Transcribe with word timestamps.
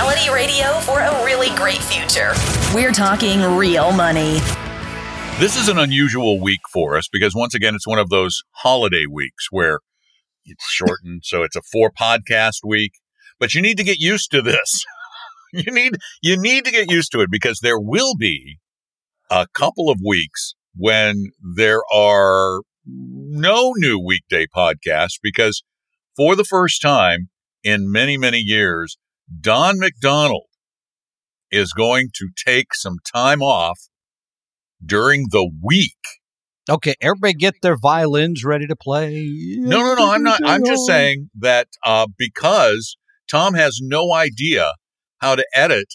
Reality 0.00 0.30
radio 0.30 0.72
for 0.80 0.98
a 1.00 1.24
really 1.26 1.54
great 1.56 1.76
future. 1.76 2.32
We're 2.74 2.90
talking 2.90 3.42
real 3.58 3.92
money. 3.92 4.38
This 5.38 5.60
is 5.60 5.68
an 5.68 5.78
unusual 5.78 6.40
week 6.40 6.62
for 6.72 6.96
us 6.96 7.06
because 7.06 7.34
once 7.34 7.54
again, 7.54 7.74
it's 7.74 7.86
one 7.86 7.98
of 7.98 8.08
those 8.08 8.42
holiday 8.52 9.04
weeks 9.04 9.48
where 9.50 9.80
it's 10.46 10.64
shortened. 10.70 11.24
so 11.24 11.42
it's 11.42 11.54
a 11.54 11.60
four 11.70 11.90
podcast 11.90 12.64
week, 12.64 12.92
but 13.38 13.52
you 13.52 13.60
need 13.60 13.76
to 13.76 13.84
get 13.84 13.98
used 13.98 14.30
to 14.30 14.40
this. 14.40 14.86
you 15.52 15.70
need, 15.70 15.98
you 16.22 16.40
need 16.40 16.64
to 16.64 16.70
get 16.70 16.90
used 16.90 17.12
to 17.12 17.20
it 17.20 17.28
because 17.30 17.60
there 17.60 17.78
will 17.78 18.16
be 18.16 18.56
a 19.30 19.46
couple 19.52 19.90
of 19.90 19.98
weeks 20.02 20.54
when 20.74 21.26
there 21.42 21.82
are 21.92 22.62
no 22.86 23.74
new 23.76 23.98
weekday 23.98 24.46
podcasts 24.46 25.18
because 25.22 25.62
for 26.16 26.36
the 26.36 26.44
first 26.44 26.80
time 26.80 27.28
in 27.62 27.92
many, 27.92 28.16
many 28.16 28.38
years, 28.38 28.96
Don 29.38 29.78
McDonald 29.78 30.46
is 31.50 31.72
going 31.72 32.08
to 32.14 32.28
take 32.36 32.74
some 32.74 32.96
time 33.12 33.42
off 33.42 33.78
during 34.84 35.26
the 35.30 35.50
week. 35.62 35.96
Okay, 36.68 36.94
everybody 37.00 37.34
get 37.34 37.54
their 37.62 37.76
violins 37.76 38.44
ready 38.44 38.66
to 38.66 38.76
play. 38.76 39.24
No, 39.58 39.80
no, 39.82 39.94
no. 39.94 40.10
I'm 40.10 40.22
not. 40.22 40.40
I'm 40.44 40.64
just 40.64 40.86
saying 40.86 41.30
that 41.38 41.68
uh, 41.84 42.06
because 42.16 42.96
Tom 43.30 43.54
has 43.54 43.80
no 43.82 44.12
idea 44.12 44.72
how 45.18 45.34
to 45.34 45.44
edit 45.54 45.86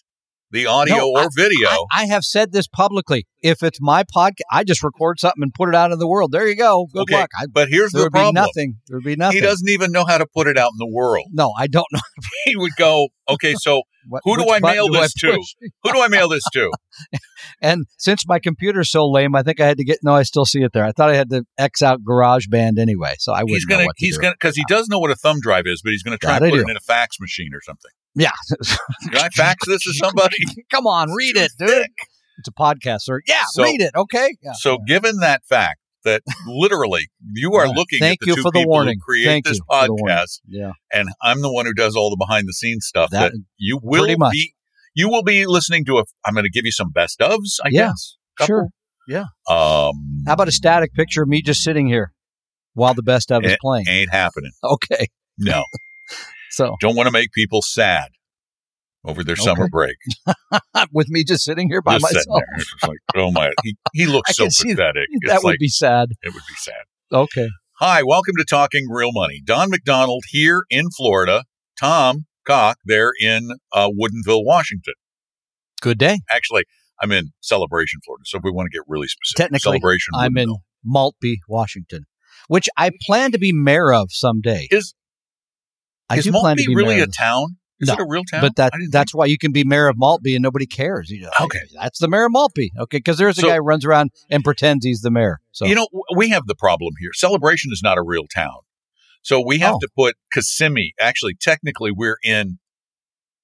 the 0.52 0.66
audio 0.68 0.98
No, 0.98 1.12
or 1.12 1.20
I- 1.20 1.28
video. 1.36 1.70
I, 1.70 1.86
I 1.94 2.06
have 2.06 2.24
said 2.24 2.52
this 2.52 2.68
publicly. 2.68 3.26
If 3.46 3.64
it's 3.64 3.80
my 3.82 4.04
podcast, 4.04 4.42
I 4.52 4.64
just 4.64 4.84
record 4.84 5.20
something 5.20 5.44
and 5.44 5.54
put 5.54 5.70
it 5.70 5.76
out 5.76 5.92
in 5.92 6.00
the 6.00 6.08
world. 6.08 6.32
There 6.32 6.48
you 6.48 6.56
go. 6.56 6.88
Good 6.92 7.04
okay, 7.04 7.16
luck. 7.16 7.30
I, 7.40 7.46
but 7.46 7.70
here's 7.70 7.92
the 7.92 8.10
problem. 8.10 8.34
nothing. 8.34 8.78
There 8.88 8.98
would 8.98 9.06
be 9.06 9.16
nothing. 9.16 9.38
He 9.38 9.42
doesn't 9.42 9.70
even 9.70 9.92
know 9.92 10.06
how 10.06 10.18
to 10.18 10.26
put 10.26 10.48
it 10.48 10.58
out 10.58 10.72
in 10.74 10.78
the 10.80 10.92
world. 10.92 11.28
No, 11.32 11.54
I 11.58 11.68
don't 11.68 11.88
know. 11.92 12.00
He 12.46 12.56
would 12.56 12.74
go, 12.78 13.10
okay, 13.30 13.56
so 13.56 13.84
What, 14.08 14.22
Who 14.24 14.38
do 14.38 14.50
I 14.52 14.60
mail 14.60 14.88
do 14.88 14.98
I 14.98 15.02
this 15.02 15.14
to? 15.14 15.44
who 15.84 15.92
do 15.92 16.02
I 16.02 16.08
mail 16.08 16.30
this 16.30 16.44
to? 16.54 16.72
And 17.62 17.86
since 18.00 18.28
my 18.28 18.40
computer's 18.40 18.90
so 18.90 19.10
lame, 19.10 19.36
I 19.36 19.44
think 19.44 19.62
I 19.62 19.68
had 19.68 19.78
to 19.78 19.84
get. 19.84 20.00
No, 20.04 20.16
I 20.16 20.24
still 20.24 20.46
see 20.46 20.62
it 20.62 20.74
there. 20.74 20.84
I 20.84 20.92
thought 20.92 21.10
I 21.10 21.16
had 21.16 21.30
to 21.30 21.44
X 21.58 21.82
out 21.82 22.00
GarageBand 22.02 22.80
anyway, 22.80 23.16
so 23.20 23.34
I 23.34 23.44
wouldn't 23.44 23.56
he's 23.56 23.66
gonna, 23.66 23.84
know 23.84 23.86
what 23.88 23.98
to 23.98 24.06
he's 24.06 24.18
gonna, 24.18 24.34
because 24.34 24.56
he 24.56 24.64
does 24.68 24.88
know 24.88 25.00
what 25.00 25.12
a 25.12 25.16
thumb 25.16 25.40
drive 25.42 25.66
is, 25.66 25.82
but 25.82 25.92
he's 25.92 26.04
gonna 26.04 26.18
try 26.18 26.40
That 26.40 26.44
and 26.44 26.52
put 26.52 26.60
it 26.62 26.70
in 26.70 26.76
a 26.76 26.82
fax 26.82 27.18
machine 27.20 27.52
or 27.54 27.62
something. 27.62 27.92
Yeah, 28.16 28.32
Can 29.10 29.18
I 29.18 29.30
fax 29.30 29.68
this 29.68 29.84
to 29.84 29.94
somebody? 29.94 30.38
come 30.72 30.88
on, 30.88 31.12
read 31.12 31.38
it, 31.38 31.52
dude. 31.58 31.88
It's 32.38 32.48
a 32.48 32.52
podcast, 32.52 33.02
sir. 33.02 33.22
Yeah, 33.28 33.44
So- 33.52 33.64
read 33.64 33.82
it. 33.82 33.92
Okay. 33.96 34.36
Yeah. 34.42 34.52
So, 34.56 34.78
given 34.88 35.18
that 35.20 35.44
fact 35.46 35.80
that 36.04 36.22
literally 36.48 37.08
you 37.34 37.56
are 37.56 37.66
Yeah. 37.66 37.72
looking 37.74 38.00
Thank 38.00 38.20
at 38.22 38.26
the 38.26 38.28
you 38.28 38.36
two 38.36 38.42
for 38.44 38.52
the 38.52 38.60
people 38.60 38.72
warning. 38.72 38.96
who 39.00 39.04
create 39.14 39.26
Thank 39.26 39.46
this 39.46 39.58
you 39.58 39.64
for 39.68 39.88
the 39.88 40.04
podcast, 40.04 40.40
Yeah. 40.48 40.72
and 40.94 41.10
I'm 41.22 41.42
the 41.42 41.52
one 41.52 41.66
who 41.66 41.74
does 41.74 41.96
all 41.96 42.10
the 42.12 42.18
behind 42.18 42.48
the 42.48 42.54
scenes 42.54 42.86
stuff, 42.86 43.10
that, 43.12 43.32
That- 43.32 43.44
you 43.58 43.80
will 43.82 44.06
be, 44.30 44.54
you 44.94 45.10
will 45.10 45.24
be 45.24 45.46
listening 45.48 45.84
to 45.86 45.98
a. 45.98 46.04
I'm 46.26 46.34
going 46.36 46.44
to 46.46 46.50
give 46.52 46.64
you 46.66 46.72
some 46.72 46.92
best 46.92 47.20
ofs, 47.20 47.58
I 47.64 47.70
Yeah, 47.72 47.88
guess. 47.88 48.18
Couple. 48.38 48.46
Sure. 48.48 48.68
Yeah. 49.08 49.26
Um, 49.50 50.24
How 50.28 50.34
about 50.34 50.48
a 50.48 50.52
static 50.52 50.94
picture 50.94 51.24
of 51.24 51.30
me 51.30 51.42
just 51.42 51.62
sitting 51.62 51.88
here 51.88 52.12
while 52.74 52.94
the 52.94 53.04
best 53.04 53.32
of 53.32 53.44
is 53.44 53.56
playing? 53.62 53.88
ain't 53.88 54.12
happening. 54.12 54.52
Okay. 54.64 55.08
No, 55.38 55.64
So 56.52 56.76
don't 56.80 56.96
want 56.96 57.08
to 57.08 57.12
make 57.12 57.32
people 57.34 57.62
sad 57.62 58.10
over 59.06 59.24
their 59.24 59.36
summer 59.36 59.68
break. 59.68 59.98
with 60.92 61.10
me 61.10 61.24
just 61.24 61.44
sitting 61.44 61.70
here 61.70 61.82
by 61.82 61.98
Just 61.98 62.14
myself, 62.14 62.42
like, 62.88 62.98
oh 63.16 63.32
my, 63.32 63.52
he, 63.64 63.76
he 63.94 64.06
looks 64.06 64.36
so 64.36 64.50
see 64.50 64.74
that. 64.74 64.94
pathetic. 64.94 65.10
That 65.28 65.44
would 65.44 65.52
like, 65.52 65.60
be 65.60 65.68
sad. 65.68 66.10
it 66.22 66.34
would 66.34 66.44
be 66.48 66.56
sad. 66.58 66.84
Okay. 67.12 67.48
Hi, 67.80 68.04
welcome 68.04 68.36
to 68.38 68.46
Talking 68.46 68.88
Real 68.90 69.12
Money. 69.14 69.42
Don 69.44 69.70
McDonald 69.70 70.24
here 70.30 70.64
in 70.70 70.90
Florida. 70.96 71.44
Tom 71.80 72.26
Cock 72.46 72.78
there 72.86 73.12
in 73.20 73.50
uh, 73.74 73.90
Woodinville, 73.90 74.46
Washington. 74.46 74.94
Good 75.82 75.98
day. 75.98 76.20
Actually, 76.32 76.64
I'm 77.02 77.12
in 77.12 77.32
Celebration, 77.42 78.00
Florida. 78.06 78.24
So 78.26 78.38
if 78.38 78.44
we 78.44 78.52
want 78.52 78.68
to 78.72 78.76
get 78.76 78.84
really 78.88 79.08
specific, 79.08 79.38
Technically, 79.38 79.72
Celebration. 79.74 80.14
I'm 80.16 80.38
in 80.38 80.56
Maltby, 80.84 81.40
Washington, 81.50 82.06
which 82.48 82.70
I 82.78 82.92
plan 83.06 83.32
to 83.34 83.40
be 83.40 83.52
mayor 83.52 83.94
of 83.94 84.08
someday. 84.12 84.68
Is 84.72 84.94
I 86.10 86.18
is 86.18 86.32
Maltby 86.32 86.64
to 86.64 86.70
be 86.70 86.76
really 86.76 86.96
mayor 86.96 87.04
a 87.04 87.08
town? 87.08 87.58
Is 87.82 87.88
No, 87.90 87.94
it 87.96 88.00
a 88.00 88.06
real 88.08 88.24
town? 88.24 88.42
But 88.42 88.56
that 88.56 88.72
that's 88.90 89.14
why 89.14 89.26
you 89.26 89.38
can 89.38 89.52
be 89.52 89.64
mayor 89.66 89.88
of 89.88 89.98
Maltby 89.98 90.34
and 90.36 90.42
nobody 90.44 90.66
cares. 90.66 91.10
You 91.10 91.22
know, 91.24 91.32
Okay. 91.42 91.60
that's 91.74 92.00
the 92.00 92.08
mayor 92.08 92.26
of 92.26 92.32
Maltby. 92.32 92.72
Okay, 92.80 92.98
because 93.00 93.18
there's 93.18 93.38
a 93.38 93.42
So- 93.42 93.48
guy 93.50 93.56
who 93.56 93.64
runs 93.64 93.84
around 93.86 94.12
and 94.30 94.44
pretends 94.44 94.86
he's 94.86 95.02
the 95.02 95.12
mayor. 95.12 95.40
So 95.52 95.66
you 95.66 95.76
know 95.76 95.88
we 96.16 96.30
have 96.30 96.44
the 96.48 96.56
problem 96.56 96.94
here. 97.00 97.10
Celebration 97.14 97.72
is 97.74 97.82
not 97.84 97.98
a 97.98 98.02
real 98.02 98.28
town, 98.34 98.60
so 99.22 99.42
we 99.46 99.60
have 99.60 99.76
Oh. 99.76 99.80
to 99.80 99.90
put 99.98 100.16
Kissimmee. 100.34 100.94
Actually, 101.02 101.36
technically, 101.40 101.92
we're 101.92 102.18
in 102.24 102.60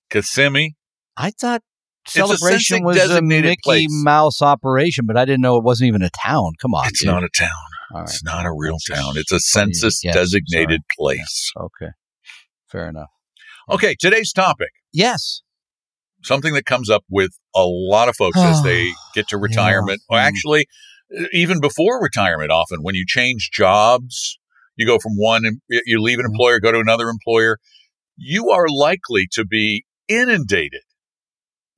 Kissimmee. 0.10 0.76
I 1.18 1.32
thought 1.32 1.62
celebration 2.08 2.78
census 2.84 2.86
was 2.86 3.10
a 3.12 3.22
Mickey 3.22 3.58
place. 3.64 3.88
Mouse 3.90 4.42
operation, 4.42 5.06
but 5.06 5.18
I 5.18 5.26
didn't 5.26 5.42
know 5.42 5.58
it 5.58 5.64
wasn't 5.64 5.90
even 5.90 6.02
a 6.02 6.10
town. 6.10 6.54
Come 6.62 6.74
on, 6.74 6.88
It's 6.88 7.02
dude. 7.02 7.08
not 7.08 7.24
a 7.24 7.30
town. 7.38 7.50
Right. 7.94 8.04
It's 8.04 8.24
not 8.24 8.46
a 8.46 8.52
real 8.54 8.78
town. 8.90 9.18
It's 9.18 9.34
a 9.34 9.40
census 9.42 10.00
designated 10.02 10.82
place. 10.98 11.52
Okay, 11.60 11.92
fair 12.70 12.88
enough. 12.88 13.10
Okay, 13.72 13.96
today's 14.00 14.32
topic. 14.34 14.70
Yes. 14.94 15.42
something 16.24 16.54
that 16.54 16.66
comes 16.68 16.88
up 16.88 17.04
with 17.10 17.32
a 17.56 17.64
lot 17.66 18.08
of 18.08 18.16
folks 18.16 18.38
as 18.38 18.62
they 18.64 18.92
get 19.16 19.28
to 19.30 19.38
retirement, 19.38 20.02
or 20.08 20.20
Mm. 20.20 20.22
actually, 20.22 20.68
even 21.34 21.60
before 21.60 22.00
retirement, 22.00 22.52
often 22.52 22.84
when 22.84 22.94
you 22.94 23.06
change 23.08 23.50
jobs, 23.52 24.38
you 24.76 24.86
go 24.86 25.00
from 25.00 25.14
one, 25.16 25.44
you 25.70 26.00
leave 26.00 26.20
an 26.20 26.26
employer, 26.28 26.60
go 26.60 26.72
to 26.72 26.80
another 26.80 27.10
employer, 27.10 27.58
you 28.18 28.52
are 28.52 28.68
likely 28.70 29.28
to 29.32 29.44
be 29.46 29.84
inundated 30.08 30.84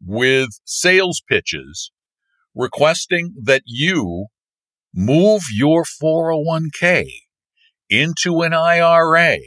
with 0.05 0.49
sales 0.65 1.21
pitches 1.29 1.91
requesting 2.53 3.33
that 3.41 3.61
you 3.65 4.25
move 4.93 5.43
your 5.53 5.85
401k 5.85 7.05
into 7.89 8.41
an 8.41 8.53
IRA 8.53 9.37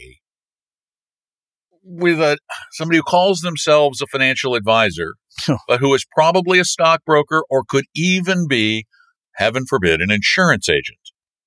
with 1.87 2.21
a 2.21 2.39
somebody 2.73 2.99
who 2.99 3.03
calls 3.03 3.41
themselves 3.41 4.03
a 4.03 4.07
financial 4.07 4.55
advisor, 4.55 5.15
but 5.69 5.81
who 5.81 5.95
is 5.95 6.05
probably 6.15 6.59
a 6.59 6.65
stockbroker 6.65 7.45
or 7.49 7.65
could 7.67 7.85
even 7.95 8.47
be, 8.49 8.87
heaven 9.37 9.65
forbid, 9.69 10.01
an 10.01 10.11
insurance 10.11 10.69
agent 10.69 10.99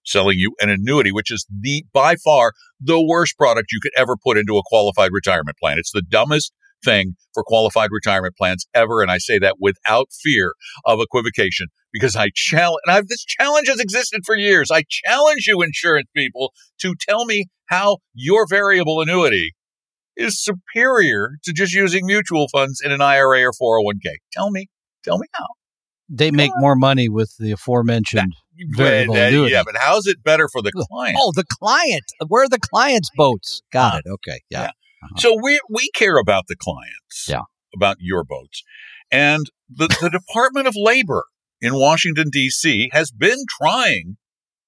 selling 0.06 0.40
you 0.40 0.56
an 0.60 0.70
annuity, 0.70 1.12
which 1.12 1.32
is 1.32 1.46
the 1.50 1.86
by 1.94 2.16
far 2.16 2.54
the 2.80 3.06
worst 3.06 3.38
product 3.38 3.72
you 3.72 3.80
could 3.82 3.92
ever 3.98 4.16
put 4.16 4.38
into 4.38 4.58
a 4.58 4.64
qualified 4.66 5.12
retirement 5.12 5.58
plan. 5.62 5.78
It's 5.78 5.92
the 5.92 6.02
dumbest 6.02 6.54
thing 6.84 7.16
for 7.34 7.44
qualified 7.44 7.90
retirement 7.92 8.36
plans 8.38 8.66
ever. 8.74 9.02
And 9.02 9.12
I 9.12 9.18
say 9.18 9.38
that 9.40 9.58
without 9.60 10.08
fear 10.24 10.54
of 10.86 11.00
equivocation 11.02 11.68
because 11.92 12.16
I 12.16 12.30
challenge, 12.34 12.80
and 12.86 12.96
I've, 12.96 13.08
this 13.08 13.24
challenge 13.24 13.68
has 13.68 13.80
existed 13.80 14.22
for 14.26 14.36
years. 14.36 14.70
I 14.72 14.84
challenge 14.88 15.46
you 15.48 15.62
insurance 15.62 16.08
people 16.16 16.54
to 16.80 16.96
tell 17.08 17.26
me 17.26 17.48
how 17.66 17.98
your 18.14 18.48
variable 18.48 19.02
annuity 19.02 19.54
is 20.20 20.44
superior 20.44 21.32
to 21.44 21.54
just 21.54 21.74
using 21.74 22.06
mutual 22.06 22.48
funds 22.50 22.82
in 22.84 22.92
an 22.92 23.02
IRA 23.02 23.44
or 23.44 23.52
401k. 23.54 24.16
Tell 24.34 24.52
me, 24.52 24.68
tell 25.04 25.18
me 25.18 25.28
how. 25.34 25.46
They 26.12 26.32
make 26.32 26.52
more 26.58 26.76
money 26.76 27.08
with 27.08 27.34
the 27.40 27.52
aforementioned. 27.52 28.34
Variable 28.76 29.14
But, 29.14 29.22
uh, 29.22 29.26
annuity. 29.28 29.54
yeah, 29.54 29.64
but 29.66 29.78
how's 29.78 30.06
it 30.08 30.24
better 30.24 30.50
for 30.52 30.62
the 30.62 30.72
client? 30.72 31.18
Oh, 31.20 31.32
the 31.34 31.46
client. 31.62 32.04
Where 32.28 32.44
are 32.44 32.50
the 32.50 32.60
client's 32.60 33.10
boats? 33.16 33.62
Got 33.72 34.00
it. 34.00 34.10
Okay. 34.10 34.40
Yeah. 34.50 34.64
Yeah. 34.64 34.72
So 35.18 35.38
we 35.42 35.62
we 35.70 35.90
care 35.96 36.18
about 36.18 36.46
the 36.48 36.56
clients, 36.58 37.28
Yeah. 37.30 37.44
about 37.74 37.98
your 38.00 38.24
boats, 38.26 38.64
and 39.12 39.46
the 39.70 39.88
the 40.02 40.10
Department 40.10 40.68
of 40.68 40.74
Labor 40.76 41.24
in 41.62 41.74
Washington 41.76 42.30
D.C. 42.32 42.90
has 42.92 43.12
been 43.12 43.38
trying 43.62 44.18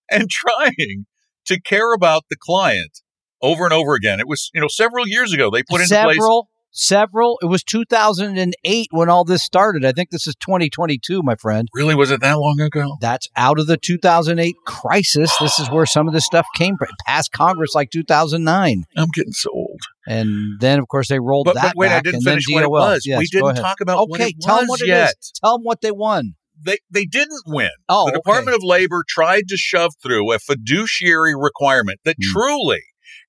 and 0.10 0.30
trying 0.30 1.06
to 1.48 1.60
care 1.60 1.92
about 1.94 2.24
the 2.30 2.38
client 2.40 3.02
over 3.42 3.64
and 3.66 3.74
over 3.74 3.94
again. 3.96 4.20
It 4.20 4.28
was 4.28 4.50
you 4.54 4.62
know 4.62 4.68
several 4.70 5.08
years 5.08 5.34
ago 5.34 5.50
they 5.50 5.64
put 5.64 5.82
into 5.82 5.94
place 6.02 6.16
Several 6.16 6.48
Several. 6.74 7.38
It 7.42 7.48
was 7.48 7.64
2008 7.64 8.88
when 8.92 9.10
all 9.10 9.26
this 9.26 9.44
started. 9.44 9.84
I 9.84 9.92
think 9.92 10.10
this 10.10 10.26
is 10.26 10.36
2022, 10.36 11.22
my 11.22 11.36
friend. 11.36 11.68
Really? 11.74 11.96
Was 11.96 12.12
it 12.12 12.22
that 12.22 12.40
long 12.40 12.62
ago? 12.62 12.96
That's 13.02 13.28
out 13.36 13.60
of 13.60 13.68
the 13.68 13.76
2008 13.76 14.56
crisis. 14.66 15.36
This 15.42 15.60
is 15.60 15.70
where 15.70 15.86
some 15.86 16.08
of 16.08 16.14
this 16.14 16.26
stuff 16.26 16.46
came 16.56 16.78
from. 16.78 16.88
Past 17.06 17.34
Congress 17.34 17.76
like 17.76 17.90
2009. 17.92 18.86
I'm 18.96 19.08
getting 19.14 19.34
so 19.34 19.50
old. 19.54 19.82
And 20.08 20.62
then, 20.62 20.80
of 20.80 20.88
course, 20.88 21.10
they 21.10 21.20
rolled 21.20 21.46
But, 21.46 21.56
that 21.56 21.64
but 21.64 21.76
wait, 21.76 21.88
back. 21.90 21.98
I 22.00 22.02
didn't 22.04 22.22
finish 22.22 22.46
what 22.50 22.64
it 22.64 22.72
was. 22.72 23.04
Yes, 23.06 23.20
we 23.20 23.26
didn't 23.28 23.56
talk 23.56 23.82
about 23.82 24.08
what 24.10 24.22
Okay, 24.22 24.30
it 24.30 24.36
tell 24.42 24.60
them 24.60 24.68
what 24.68 24.80
yet. 24.86 25.10
it 25.10 25.16
is. 25.20 25.34
Tell 25.44 25.58
them 25.58 25.64
what 25.66 25.82
they 25.82 25.92
won. 25.92 26.36
They 26.64 26.78
they 26.90 27.04
didn't 27.06 27.42
win. 27.48 27.70
Oh, 27.90 28.06
the 28.06 28.12
okay. 28.12 28.18
Department 28.20 28.56
of 28.56 28.64
Labor 28.64 29.04
tried 29.10 29.50
to 29.50 29.58
shove 29.58 29.92
through 30.02 30.32
a 30.32 30.40
fiduciary 30.40 31.34
requirement 31.36 32.00
that 32.06 32.16
Hmm. 32.22 32.32
truly 32.32 32.82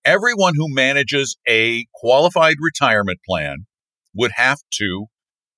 everyone 0.05 0.55
who 0.56 0.73
manages 0.73 1.37
a 1.49 1.87
qualified 1.94 2.56
retirement 2.61 3.20
plan 3.29 3.67
would 4.14 4.32
have 4.37 4.58
to 4.79 5.06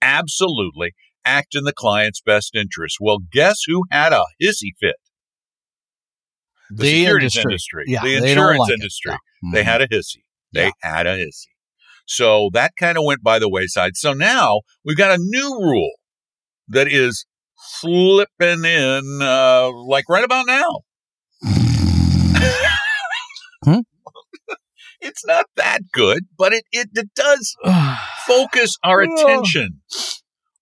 absolutely 0.03 0.93
act 1.25 1.55
in 1.55 1.65
the 1.65 1.73
client's 1.73 2.21
best 2.21 2.55
interest. 2.55 2.99
Well, 3.01 3.19
guess 3.33 3.61
who 3.67 3.85
had 3.91 4.13
a 4.13 4.25
hissy 4.43 4.73
fit? 4.81 4.97
The, 6.71 6.87
securities 6.87 7.37
industry, 7.37 7.85
Yeah, 7.87 8.03
the 8.03 8.17
insurance 8.17 8.61
like 8.61 8.73
industry. 8.73 9.13
Yeah. 9.13 9.51
They 9.53 9.63
Mhm. 9.63 9.65
had 9.65 9.83
a 9.83 9.89
hissy. 9.89 10.23
They 10.53 10.73
had 10.83 11.07
a 11.07 11.17
hissy. 11.19 11.47
So 12.07 12.51
that 12.53 12.73
kind 12.79 12.99
of 12.99 13.05
went 13.05 13.23
by 13.23 13.39
the 13.39 13.49
wayside. 13.49 13.97
So 13.97 14.13
now 14.13 14.61
we've 14.85 14.97
got 14.97 15.19
a 15.19 15.23
new 15.23 15.59
rule 15.61 15.93
that 16.69 16.89
is 16.89 17.27
slipping 17.57 18.65
in, 18.65 19.19
uh, 19.23 19.71
like 19.73 20.09
right 20.09 20.25
about 20.25 20.47
now. 20.47 20.81
Hmm? 23.65 23.81
It's 25.01 25.25
not 25.25 25.47
that 25.57 25.81
good, 25.93 26.25
but 26.39 26.53
it, 26.53 26.65
it, 26.73 26.89
it 26.95 27.09
does 27.15 27.55
focus 28.27 28.77
our 28.85 29.01
attention 29.01 29.81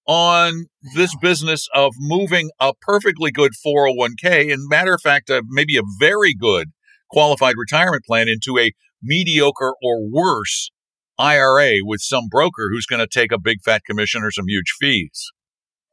on 0.06 0.66
this 0.94 1.14
business 1.20 1.68
of 1.74 1.92
moving 1.98 2.50
a 2.58 2.72
perfectly 2.80 3.30
good 3.30 3.52
401k 3.64 4.52
and 4.52 4.68
matter 4.68 4.94
of 4.94 5.00
fact 5.00 5.30
uh, 5.30 5.42
maybe 5.48 5.76
a 5.76 5.82
very 6.00 6.34
good 6.34 6.72
qualified 7.10 7.54
retirement 7.56 8.04
plan 8.04 8.28
into 8.28 8.58
a 8.58 8.72
mediocre 9.00 9.74
or 9.82 10.08
worse 10.10 10.70
IRA 11.18 11.76
with 11.82 12.00
some 12.00 12.24
broker 12.28 12.70
who's 12.70 12.86
going 12.86 13.00
to 13.00 13.06
take 13.06 13.30
a 13.30 13.38
big 13.38 13.58
fat 13.64 13.82
commission 13.86 14.22
or 14.22 14.30
some 14.30 14.48
huge 14.48 14.74
fees. 14.80 15.30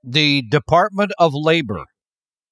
the 0.04 0.44
Department 0.50 1.12
of 1.20 1.34
Labor 1.36 1.86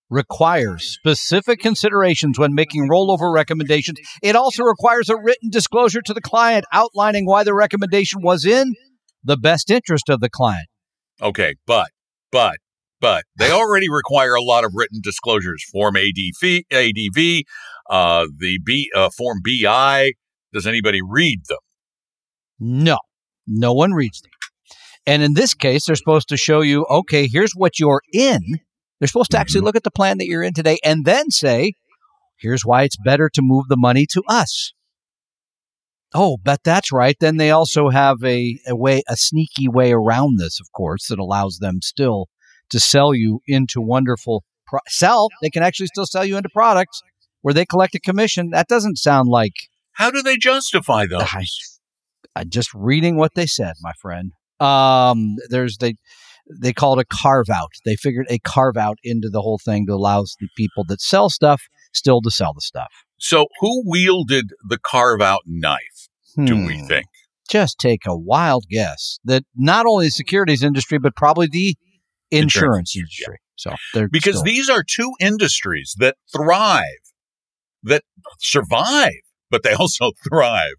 requires 0.10 0.84
specific 0.86 1.60
considerations 1.60 2.40
when 2.40 2.54
making 2.54 2.88
rollover 2.90 3.34
recommendations. 3.34 4.00
It 4.22 4.36
also 4.36 4.64
requires 4.64 5.10
a 5.10 5.18
written 5.18 5.50
disclosure 5.50 6.02
to 6.02 6.14
the 6.14 6.22
client 6.22 6.66
outlining 6.72 7.26
why 7.26 7.44
the 7.44 7.54
recommendation 7.54 8.22
was 8.22 8.46
in 8.46 8.74
the 9.24 9.38
best 9.38 9.70
interest 9.70 10.10
of 10.10 10.20
the 10.20 10.30
client. 10.30 10.68
Okay, 11.22 11.56
but 11.66 11.90
but 12.32 12.58
but 13.00 13.26
they 13.38 13.52
already 13.52 13.90
require 13.90 14.34
a 14.34 14.42
lot 14.42 14.64
of 14.64 14.72
written 14.76 15.00
disclosures. 15.04 15.64
Form 15.72 15.96
ADV, 15.96 16.64
ADV, 16.72 17.44
uh, 17.90 18.26
the 18.38 18.60
B 18.64 18.90
uh, 18.96 19.10
Form 19.18 19.40
BI. 19.44 20.12
Does 20.54 20.66
anybody 20.66 21.00
read 21.08 21.42
them? 21.48 21.58
No, 22.60 22.98
no 23.46 23.74
one 23.74 23.92
reads 23.92 24.22
them. 24.22 24.32
And 25.06 25.24
in 25.24 25.36
this 25.36 25.54
case, 25.54 25.86
they're 25.86 25.96
supposed 25.96 26.28
to 26.30 26.38
show 26.38 26.62
you, 26.62 26.86
okay, 26.90 27.28
here's 27.32 27.54
what 27.54 27.80
you're 27.80 28.02
in. 28.12 28.42
They're 29.00 29.08
supposed 29.08 29.32
to 29.32 29.38
actually 29.40 29.62
Mhm. 29.62 29.66
look 29.66 29.76
at 29.76 29.84
the 29.84 29.92
plan 29.92 30.18
that 30.18 30.28
you're 30.28 30.44
in 30.44 30.54
today 30.54 30.80
and 30.84 31.06
then 31.06 31.30
say, 31.32 31.74
here's 32.38 32.64
why 32.66 32.84
it's 32.84 32.98
better 32.98 33.30
to 33.34 33.42
move 33.42 33.66
the 33.68 33.78
money 33.78 34.06
to 34.12 34.24
us. 34.28 34.74
Oh, 36.14 36.38
but 36.44 36.62
that's 36.64 36.92
right. 36.92 37.16
Then 37.20 37.38
they 37.38 37.52
also 37.52 37.90
have 37.90 38.24
a, 38.24 38.60
a 38.68 38.76
way, 38.76 39.04
a 39.10 39.18
sneaky 39.18 39.68
way 39.68 39.92
around 39.92 40.38
this, 40.40 40.60
of 40.60 40.72
course, 40.72 41.08
that 41.08 41.20
allows 41.20 41.58
them 41.60 41.82
still 41.82 42.28
to 42.70 42.80
sell 42.80 43.14
you 43.14 43.42
into 43.48 43.82
wonderful 43.82 44.44
pro- 44.66 44.80
sell. 44.88 45.28
They 45.42 45.50
can 45.50 45.64
actually 45.64 45.88
still 45.88 46.06
sell 46.06 46.24
you 46.26 46.38
into 46.38 46.50
products 46.50 47.02
where 47.42 47.54
they 47.54 47.66
collect 47.66 47.94
a 47.96 48.00
commission. 48.00 48.50
That 48.52 48.68
doesn't 48.68 48.98
sound 48.98 49.28
like 49.30 49.54
How 49.94 50.10
do 50.10 50.22
they 50.22 50.38
justify 50.38 51.06
those? 51.08 51.24
I, 51.24 51.46
I 52.36 52.44
just 52.46 52.74
reading 52.74 53.18
what 53.18 53.34
they 53.36 53.46
said, 53.46 53.74
my 53.82 53.92
friend. 54.02 54.32
Um, 54.60 55.36
there's 55.50 55.78
they 55.78 55.96
they 56.62 56.74
call 56.74 56.98
it 57.00 57.02
a 57.10 57.16
carve 57.16 57.50
out. 57.50 57.72
They 57.86 57.96
figured 57.96 58.28
a 58.30 58.40
carve 58.40 58.78
out 58.78 58.98
into 59.04 59.30
the 59.30 59.42
whole 59.42 59.60
thing 59.64 59.86
to 59.88 59.94
allow 59.94 60.24
the 60.24 60.48
people 60.56 60.84
that 60.88 61.02
sell 61.02 61.30
stuff 61.30 61.62
still 61.94 62.22
to 62.22 62.32
sell 62.32 62.54
the 62.54 62.62
stuff. 62.62 62.92
So, 63.20 63.48
who 63.60 63.84
wielded 63.86 64.52
the 64.68 64.78
carve 64.78 65.22
out 65.22 65.42
knife? 65.46 66.08
Do 66.46 66.56
we 66.66 66.78
Hmm. 66.78 66.88
think? 66.88 67.06
Just 67.50 67.80
take 67.80 68.06
a 68.06 68.16
wild 68.16 68.66
guess 68.70 69.20
that 69.24 69.44
not 69.56 69.86
only 69.86 70.08
the 70.08 70.12
securities 70.12 70.62
industry 70.64 70.98
but 71.00 71.16
probably 71.16 71.48
the 71.50 71.76
insurance, 72.30 72.94
Insurance 72.94 72.96
industry, 72.96 73.26
industry. 73.26 73.38
So 73.94 74.08
Because 74.12 74.36
still- 74.36 74.44
these 74.44 74.70
are 74.70 74.84
two 74.84 75.14
industries 75.20 75.96
that 75.98 76.16
thrive, 76.32 76.84
that 77.84 78.04
survive, 78.40 79.14
but 79.50 79.64
they 79.64 79.74
also 79.80 80.12
thrive, 80.30 80.74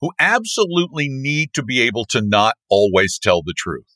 who 0.00 0.12
absolutely 0.18 1.08
need 1.08 1.52
to 1.54 1.62
be 1.62 1.80
able 1.80 2.04
to 2.06 2.20
not 2.22 2.54
always 2.68 3.18
tell 3.18 3.42
the 3.42 3.54
truth. 3.56 3.86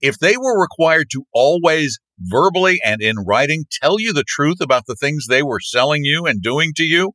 If 0.00 0.18
they 0.18 0.36
were 0.36 0.60
required 0.60 1.08
to 1.12 1.24
always 1.32 1.98
verbally 2.18 2.80
and 2.84 3.00
in 3.00 3.16
writing 3.18 3.64
tell 3.70 4.00
you 4.00 4.12
the 4.12 4.24
truth 4.26 4.60
about 4.60 4.84
the 4.86 4.94
things 4.94 5.26
they 5.26 5.42
were 5.42 5.60
selling 5.60 6.04
you 6.04 6.26
and 6.26 6.42
doing 6.42 6.72
to 6.76 6.84
you, 6.84 7.12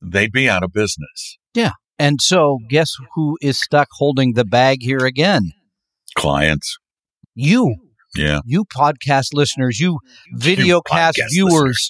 they'd 0.00 0.32
be 0.32 0.48
out 0.48 0.62
of 0.62 0.72
business. 0.72 1.38
Yeah. 1.54 1.72
And 1.98 2.20
so 2.20 2.58
guess 2.68 2.92
who 3.14 3.38
is 3.40 3.60
stuck 3.60 3.88
holding 3.92 4.32
the 4.32 4.44
bag 4.44 4.78
here 4.82 5.04
again? 5.04 5.52
Clients. 6.16 6.78
You. 7.34 7.76
Yeah. 8.14 8.40
you 8.44 8.64
podcast 8.64 9.28
listeners, 9.32 9.80
you 9.80 9.98
video 10.34 10.82
cast 10.82 11.16
podcast 11.16 11.30
viewers, 11.30 11.88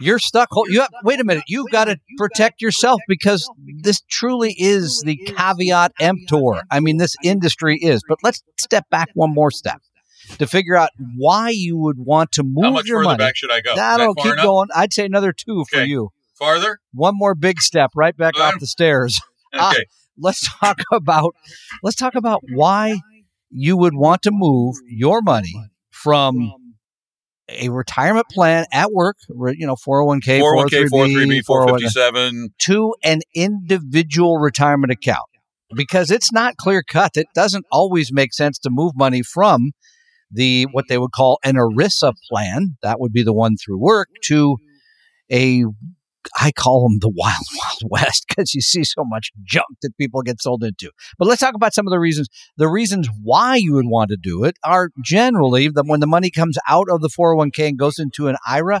you're 0.00 0.18
stuck. 0.18 0.48
hol- 0.50 0.68
You 0.68 0.80
have, 0.80 0.90
wait 1.04 1.20
a 1.20 1.24
minute. 1.24 1.44
You've 1.48 1.70
got 1.70 1.86
to 1.86 1.98
protect 2.18 2.60
yourself 2.62 3.00
because 3.08 3.48
this 3.82 4.00
truly 4.08 4.54
is 4.58 5.02
the 5.04 5.16
caveat 5.16 5.92
emptor. 6.00 6.62
I 6.70 6.80
mean, 6.80 6.96
this 6.98 7.14
industry 7.24 7.78
is. 7.80 8.02
But 8.08 8.18
let's 8.22 8.42
step 8.58 8.88
back 8.90 9.08
one 9.14 9.32
more 9.32 9.50
step 9.50 9.80
to 10.38 10.46
figure 10.46 10.76
out 10.76 10.90
why 11.16 11.50
you 11.50 11.76
would 11.76 11.98
want 11.98 12.32
to 12.32 12.42
move 12.42 12.64
How 12.64 12.70
much 12.72 12.86
your 12.86 12.98
further 12.98 13.04
money. 13.10 13.18
back 13.18 13.36
should 13.36 13.50
I 13.50 13.60
go? 13.60 13.70
Is 13.72 13.76
That'll 13.76 14.14
that 14.14 14.22
keep 14.22 14.32
enough? 14.32 14.44
going. 14.44 14.68
I'd 14.74 14.92
say 14.92 15.04
another 15.06 15.32
two 15.32 15.64
for 15.70 15.80
you. 15.82 16.10
Farther? 16.38 16.80
One 16.92 17.14
more 17.16 17.34
big 17.34 17.60
step 17.60 17.90
right 17.94 18.16
back 18.16 18.34
Okay. 18.36 18.42
off 18.44 18.60
the 18.60 18.66
stairs. 18.66 19.20
Okay. 19.54 19.84
Let's 20.18 20.48
talk 20.60 20.78
about 20.92 21.34
let's 21.82 21.96
talk 21.96 22.14
about 22.14 22.42
why 22.54 23.00
you 23.50 23.76
would 23.76 23.94
want 23.94 24.22
to 24.22 24.30
move 24.32 24.74
your 24.86 25.20
money 25.22 25.54
from 25.90 26.52
a 27.48 27.68
retirement 27.68 28.26
plan 28.28 28.66
at 28.72 28.92
work, 28.92 29.16
you 29.28 29.66
know, 29.66 29.76
401k, 29.76 30.40
401k, 30.40 30.88
403b, 30.88 30.88
403b, 30.88 31.44
457. 31.44 32.48
to 32.58 32.94
an 33.04 33.20
individual 33.34 34.38
retirement 34.38 34.92
account 34.92 35.28
because 35.74 36.10
it's 36.10 36.32
not 36.32 36.56
clear 36.56 36.82
cut. 36.82 37.12
It 37.14 37.28
doesn't 37.34 37.66
always 37.70 38.12
make 38.12 38.32
sense 38.32 38.58
to 38.60 38.70
move 38.70 38.92
money 38.96 39.22
from 39.22 39.72
the 40.30 40.66
what 40.72 40.86
they 40.88 40.98
would 40.98 41.12
call 41.12 41.38
an 41.44 41.54
ERISA 41.54 42.14
plan, 42.28 42.76
that 42.82 42.98
would 42.98 43.12
be 43.12 43.22
the 43.22 43.32
one 43.32 43.56
through 43.56 43.78
work, 43.78 44.08
to 44.24 44.56
a 45.30 45.64
I 46.40 46.52
call 46.52 46.88
them 46.88 46.98
the 47.00 47.08
wild, 47.08 47.46
wild 47.58 47.82
west 47.90 48.26
because 48.28 48.54
you 48.54 48.60
see 48.60 48.84
so 48.84 49.04
much 49.04 49.30
junk 49.44 49.66
that 49.82 49.96
people 49.98 50.22
get 50.22 50.40
sold 50.40 50.62
into. 50.64 50.90
But 51.18 51.28
let's 51.28 51.40
talk 51.40 51.54
about 51.54 51.74
some 51.74 51.86
of 51.86 51.90
the 51.90 51.98
reasons. 51.98 52.28
The 52.56 52.68
reasons 52.68 53.08
why 53.22 53.56
you 53.56 53.74
would 53.74 53.86
want 53.86 54.10
to 54.10 54.16
do 54.16 54.44
it 54.44 54.56
are 54.64 54.90
generally 55.04 55.68
that 55.68 55.84
when 55.86 56.00
the 56.00 56.06
money 56.06 56.30
comes 56.30 56.58
out 56.68 56.88
of 56.90 57.00
the 57.00 57.08
401k 57.08 57.68
and 57.68 57.78
goes 57.78 57.98
into 57.98 58.28
an 58.28 58.36
IRA, 58.46 58.80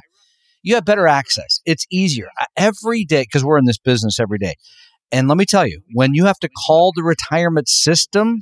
you 0.62 0.74
have 0.74 0.84
better 0.84 1.06
access. 1.06 1.60
It's 1.64 1.86
easier 1.90 2.28
Uh, 2.40 2.46
every 2.56 3.04
day 3.04 3.22
because 3.22 3.44
we're 3.44 3.58
in 3.58 3.66
this 3.66 3.78
business 3.78 4.18
every 4.18 4.38
day. 4.38 4.54
And 5.12 5.28
let 5.28 5.36
me 5.38 5.44
tell 5.44 5.66
you, 5.66 5.82
when 5.94 6.14
you 6.14 6.24
have 6.24 6.38
to 6.40 6.48
call 6.48 6.92
the 6.94 7.04
retirement 7.04 7.68
system, 7.68 8.40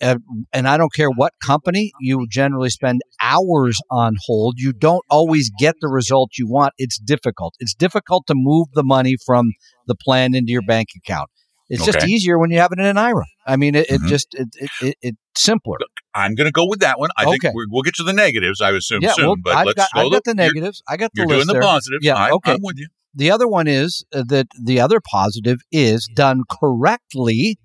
and 0.00 0.68
I 0.68 0.76
don't 0.76 0.92
care 0.92 1.10
what 1.10 1.32
company, 1.44 1.92
you 2.00 2.26
generally 2.30 2.70
spend 2.70 3.00
hours 3.20 3.78
on 3.90 4.16
hold. 4.26 4.54
You 4.58 4.72
don't 4.72 5.04
always 5.10 5.50
get 5.58 5.74
the 5.80 5.88
result 5.88 6.32
you 6.38 6.46
want. 6.48 6.72
It's 6.78 6.98
difficult. 6.98 7.54
It's 7.58 7.74
difficult 7.74 8.26
to 8.28 8.34
move 8.36 8.68
the 8.74 8.84
money 8.84 9.16
from 9.26 9.52
the 9.86 9.94
plan 9.94 10.34
into 10.34 10.52
your 10.52 10.62
bank 10.62 10.88
account. 10.96 11.30
It's 11.70 11.84
just 11.84 12.06
easier 12.08 12.38
when 12.38 12.50
you 12.50 12.58
have 12.60 12.72
it 12.72 12.78
in 12.78 12.86
an 12.86 12.96
IRA. 12.96 13.26
I 13.46 13.56
mean, 13.56 13.74
it, 13.74 13.90
it 13.90 14.00
Mhm. 14.00 14.08
just 14.08 14.28
it, 14.34 14.48
it, 14.58 14.70
it, 14.80 14.96
it's 15.02 15.18
simpler. 15.36 15.76
I'm 16.14 16.34
going 16.34 16.46
to 16.46 16.52
go 16.52 16.64
with 16.66 16.80
that 16.80 16.98
one. 16.98 17.10
I 17.18 17.24
think 17.26 17.44
Okay. 17.44 17.52
we 17.54 17.66
we'll 17.68 17.82
get 17.82 17.94
to 17.96 18.02
the 18.04 18.14
negatives, 18.14 18.62
I 18.62 18.70
assume, 18.70 19.00
yeah, 19.02 19.12
soon. 19.12 19.26
well, 19.26 19.36
but 19.42 19.54
I've 19.54 19.66
let's 19.66 19.76
got, 19.76 19.88
I've 19.94 20.10
got 20.10 20.24
the 20.24 20.30
you're- 20.34 20.46
negatives. 20.46 20.82
I 20.88 20.96
got 20.96 21.10
the 21.12 21.20
You're, 21.22 21.26
list 21.28 21.36
doing 21.38 21.46
the 21.48 21.52
there. 21.54 21.62
positives. 21.62 22.04
Yeah, 22.06 22.14
I, 22.14 22.30
okay. 22.30 22.52
I'm 22.52 22.62
with 22.62 22.78
you. 22.78 22.88
The 23.14 23.30
other 23.30 23.46
one 23.46 23.66
is 23.66 24.02
uh, 24.14 24.22
that 24.28 24.46
the 24.62 24.80
other 24.80 25.00
positive 25.00 25.58
is 25.70 26.08
done 26.14 26.44
correctly. 26.50 27.58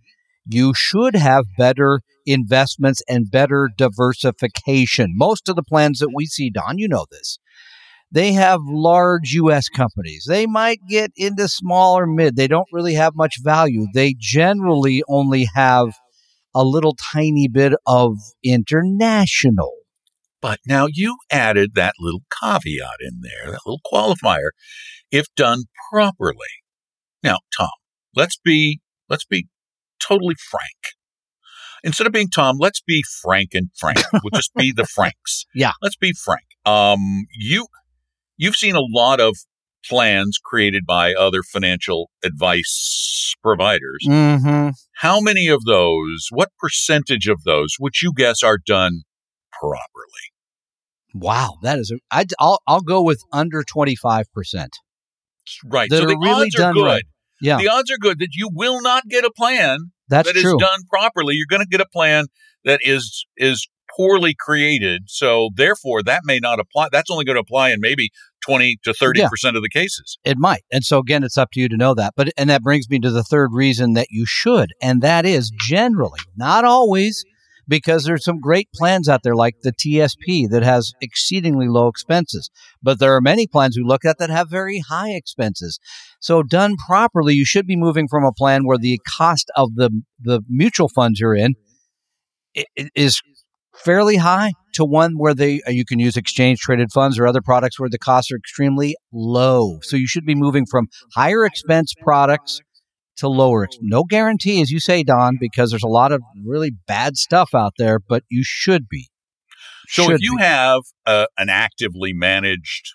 You 0.46 0.74
should 0.76 1.16
have 1.16 1.46
better 1.58 2.02
investments 2.26 3.02
and 3.08 3.32
better 3.32 3.70
diversification. 3.78 5.14
Most 5.16 5.50
of 5.50 5.56
the 5.56 5.64
plans 5.64 6.00
that 6.00 6.12
we 6.14 6.26
see, 6.26 6.50
Don, 6.50 6.78
you 6.78 6.88
know 6.88 7.06
this, 7.12 7.40
they 8.12 8.34
have 8.34 8.62
large 8.64 9.32
U.S. 9.34 9.70
companies. 9.70 10.26
They 10.28 10.46
might 10.46 10.80
get 10.88 11.12
into 11.16 11.48
small 11.48 11.98
or 11.98 12.06
mid. 12.06 12.36
They 12.36 12.48
don't 12.48 12.68
really 12.72 12.94
have 12.94 13.16
much 13.16 13.36
value. 13.42 13.88
They 13.94 14.16
generally 14.18 15.02
only 15.08 15.48
have 15.56 15.96
a 16.54 16.64
little 16.64 16.96
tiny 16.96 17.48
bit 17.48 17.74
of 17.88 18.18
international. 18.44 19.74
But 20.42 20.60
now 20.68 20.88
you 20.92 21.18
added 21.32 21.72
that 21.76 21.94
little 22.00 22.24
caveat 22.42 22.98
in 23.00 23.22
there, 23.22 23.52
that 23.52 23.62
little 23.66 23.82
qualifier, 23.92 24.50
if 25.10 25.26
done 25.36 25.64
properly. 25.92 26.36
Now, 27.24 27.38
Tom, 27.58 27.70
let's 28.16 28.38
be 28.38 28.82
let's 29.10 29.26
be 29.26 29.48
totally 30.06 30.36
frank. 30.50 30.96
Instead 31.84 32.08
of 32.08 32.14
being 32.14 32.30
Tom, 32.30 32.58
let's 32.60 32.82
be 32.82 33.04
Frank 33.22 33.50
and 33.54 33.70
Frank. 33.78 33.98
We'll 34.14 34.32
just 34.34 34.54
be 34.56 34.72
the 34.72 34.86
Franks. 34.86 35.46
Yeah. 35.54 35.72
Let's 35.82 35.98
be 35.98 36.14
frank. 36.14 36.46
Um, 36.66 37.26
you 37.38 37.68
you've 38.38 38.56
seen 38.56 38.76
a 38.76 38.82
lot 38.82 39.20
of 39.20 39.36
plans 39.86 40.40
created 40.44 40.84
by 40.88 41.14
other 41.14 41.44
financial 41.44 42.10
advice 42.24 43.36
providers. 43.44 44.06
Mm-hmm. 44.08 44.70
How 44.94 45.20
many 45.20 45.50
of 45.50 45.66
those, 45.66 46.28
what 46.32 46.50
percentage 46.58 47.28
of 47.28 47.44
those 47.44 47.76
would 47.80 48.02
you 48.02 48.14
guess 48.16 48.44
are 48.44 48.58
done 48.66 49.02
properly? 49.52 50.32
Wow, 51.14 51.58
that 51.62 51.78
is. 51.80 51.92
A, 51.92 52.00
I'd, 52.16 52.32
I'll 52.40 52.60
I'll 52.66 52.82
go 52.82 53.04
with 53.04 53.22
under 53.32 53.64
twenty 53.64 53.96
five 53.96 54.26
percent. 54.34 54.72
Right. 55.66 55.90
That 55.90 55.98
so 55.98 56.06
the 56.06 56.18
really 56.18 56.46
odds 56.46 56.56
are 56.56 56.60
done 56.60 56.74
good. 56.74 56.86
right. 56.86 57.04
Yeah, 57.42 57.58
The 57.58 57.68
odds 57.68 57.92
are 57.92 57.98
good 57.98 58.20
that 58.20 58.30
you 58.34 58.50
will 58.52 58.82
not 58.82 59.04
get 59.10 59.26
a 59.26 59.32
plan 59.36 59.92
that's 60.10 60.28
that 60.28 60.36
is 60.38 60.44
done 60.60 60.80
properly. 60.90 61.36
You're 61.36 61.48
going 61.50 61.62
to 61.64 61.70
get 61.70 61.82
a 61.82 61.90
plan 61.92 62.26
that 62.66 62.80
is 62.84 63.26
is 63.38 63.68
poorly 63.96 64.36
created. 64.38 65.04
So 65.08 65.50
therefore, 65.56 66.02
that 66.04 66.22
may 66.26 66.40
not 66.40 66.60
apply. 66.60 66.88
That's 66.92 67.12
only 67.12 67.26
going 67.26 67.36
to 67.36 67.42
apply 67.42 67.72
in 67.72 67.80
maybe 67.80 68.10
twenty 68.46 68.78
to 68.84 68.94
thirty 68.94 69.20
Yeah. 69.20 69.30
percent 69.30 69.56
of 69.56 69.62
the 69.64 69.70
cases. 69.70 70.18
It 70.24 70.38
might. 70.38 70.64
And 70.72 70.84
so 70.84 70.98
again, 71.00 71.24
it's 71.24 71.38
up 71.38 71.52
to 71.54 71.60
you 71.60 71.70
to 71.70 71.78
know 71.78 71.94
that. 71.96 72.14
But 72.16 72.30
and 72.38 72.50
that 72.50 72.64
brings 72.64 72.90
me 72.90 73.00
to 73.00 73.12
the 73.12 73.24
third 73.24 73.52
reason 73.54 73.94
that 73.94 74.08
you 74.10 74.26
should, 74.28 74.72
and 74.82 75.02
that 75.02 75.26
is 75.26 75.52
generally, 75.52 76.20
not 76.36 76.66
always, 76.66 77.24
because 77.67 78.03
there's 78.03 78.24
some 78.24 78.39
great 78.39 78.70
plans 78.74 79.08
out 79.08 79.22
there 79.24 79.36
like 79.36 79.55
the 79.63 79.74
TSP 79.74 80.50
that 80.50 80.63
has 80.63 80.91
exceedingly 81.01 81.67
low 81.67 81.88
expenses. 81.88 82.50
But 82.82 83.00
there 83.00 83.15
are 83.15 83.22
many 83.22 83.48
plans 83.48 83.77
we 83.77 83.84
look 83.84 84.05
at 84.05 84.17
that 84.20 84.29
have 84.29 84.50
very 84.50 84.79
high 84.79 85.12
expenses. 85.12 85.79
So 86.20 86.43
done 86.43 86.75
properly, 86.75 87.34
you 87.34 87.46
should 87.46 87.67
be 87.67 87.75
moving 87.75 88.08
from 88.08 88.24
a 88.24 88.34
plan 88.34 88.65
where 88.65 88.77
the 88.77 89.00
cost 89.17 89.51
of 89.55 89.75
the 89.75 89.89
the 90.20 90.41
mutual 90.50 90.89
funds 90.89 91.20
you're 91.20 91.36
in 91.36 91.55
is 92.96 93.22
fairly 93.75 94.17
high 94.17 94.53
to 94.74 94.86
one 94.86 95.13
where 95.17 95.34
they 95.34 95.62
uh, 95.67 95.72
you 95.72 95.86
can 95.86 96.00
use 96.00 96.15
exchange 96.15 96.60
traded 96.60 96.91
funds 96.91 97.17
or 97.17 97.27
other 97.27 97.41
products 97.41 97.79
where 97.79 97.89
the 97.89 97.98
costs 97.98 98.32
are 98.32 98.38
extremely 98.38 98.96
low. 99.12 99.79
So 99.82 99.98
you 99.98 100.08
should 100.08 100.25
be 100.25 100.36
moving 100.36 100.65
from 100.70 100.88
higher 101.15 101.43
expense 101.46 101.93
products 102.00 102.62
to 103.17 103.27
lower. 103.27 103.63
ex- 103.65 103.77
No 103.82 104.03
guarantee, 104.03 104.62
as 104.62 104.72
you 104.72 104.79
say, 104.79 105.03
Don, 105.03 105.38
because 105.39 105.70
there's 105.72 105.84
a 105.84 105.88
lot 105.88 106.12
of 106.12 106.22
really 106.46 106.72
bad 106.88 107.17
stuff 107.17 107.50
out 107.53 107.74
there, 107.77 108.00
but 108.00 108.24
you 108.29 108.41
should 108.43 108.88
be. 108.89 109.10
So 109.89 110.03
Should 110.03 110.15
if 110.15 110.22
you 110.22 110.38
be. 110.38 110.43
have 110.43 110.82
uh, 111.05 111.25
an 111.38 111.50
actively 111.50 112.13
managed 112.13 112.93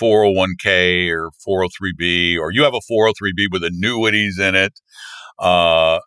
401k 0.00 1.10
or 1.10 1.30
403b, 1.46 2.38
or 2.38 2.50
you 2.52 2.64
have 2.64 2.74
a 2.74 2.80
403b 2.92 3.46
with 3.50 3.64
annuities 3.64 4.38
in 4.38 4.54
it, 4.54 4.78
uh, 5.38 6.00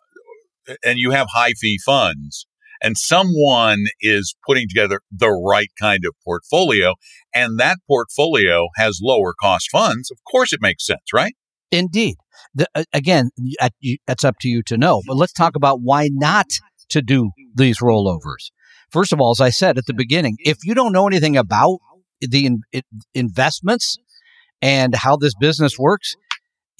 and 0.84 0.98
you 0.98 1.10
have 1.10 1.26
high 1.32 1.52
fee 1.52 1.78
funds, 1.84 2.46
and 2.82 2.96
someone 2.96 3.84
is 4.00 4.34
putting 4.46 4.66
together 4.68 5.00
the 5.10 5.30
right 5.30 5.70
kind 5.78 6.00
of 6.06 6.14
portfolio, 6.24 6.94
and 7.34 7.58
that 7.58 7.78
portfolio 7.86 8.68
has 8.76 9.00
lower 9.02 9.34
cost 9.40 9.68
funds, 9.70 10.10
of 10.10 10.18
course 10.30 10.52
it 10.52 10.60
makes 10.62 10.86
sense, 10.86 11.12
right? 11.12 11.34
Indeed. 11.72 12.16
The, 12.54 12.66
again, 12.92 13.30
that's 14.06 14.24
up 14.24 14.36
to 14.40 14.48
you 14.48 14.62
to 14.64 14.76
know. 14.76 15.02
But 15.06 15.16
let's 15.16 15.32
talk 15.32 15.56
about 15.56 15.80
why 15.82 16.08
not 16.12 16.46
to 16.90 17.02
do 17.02 17.30
these 17.54 17.78
rollovers. 17.78 18.50
First 18.90 19.12
of 19.12 19.20
all, 19.20 19.30
as 19.30 19.40
I 19.40 19.50
said 19.50 19.78
at 19.78 19.86
the 19.86 19.94
beginning, 19.94 20.36
if 20.40 20.58
you 20.64 20.74
don't 20.74 20.92
know 20.92 21.06
anything 21.06 21.36
about 21.36 21.78
the 22.20 22.46
in, 22.46 22.62
investments 23.14 23.96
and 24.60 24.94
how 24.94 25.16
this 25.16 25.34
business 25.38 25.78
works, 25.78 26.16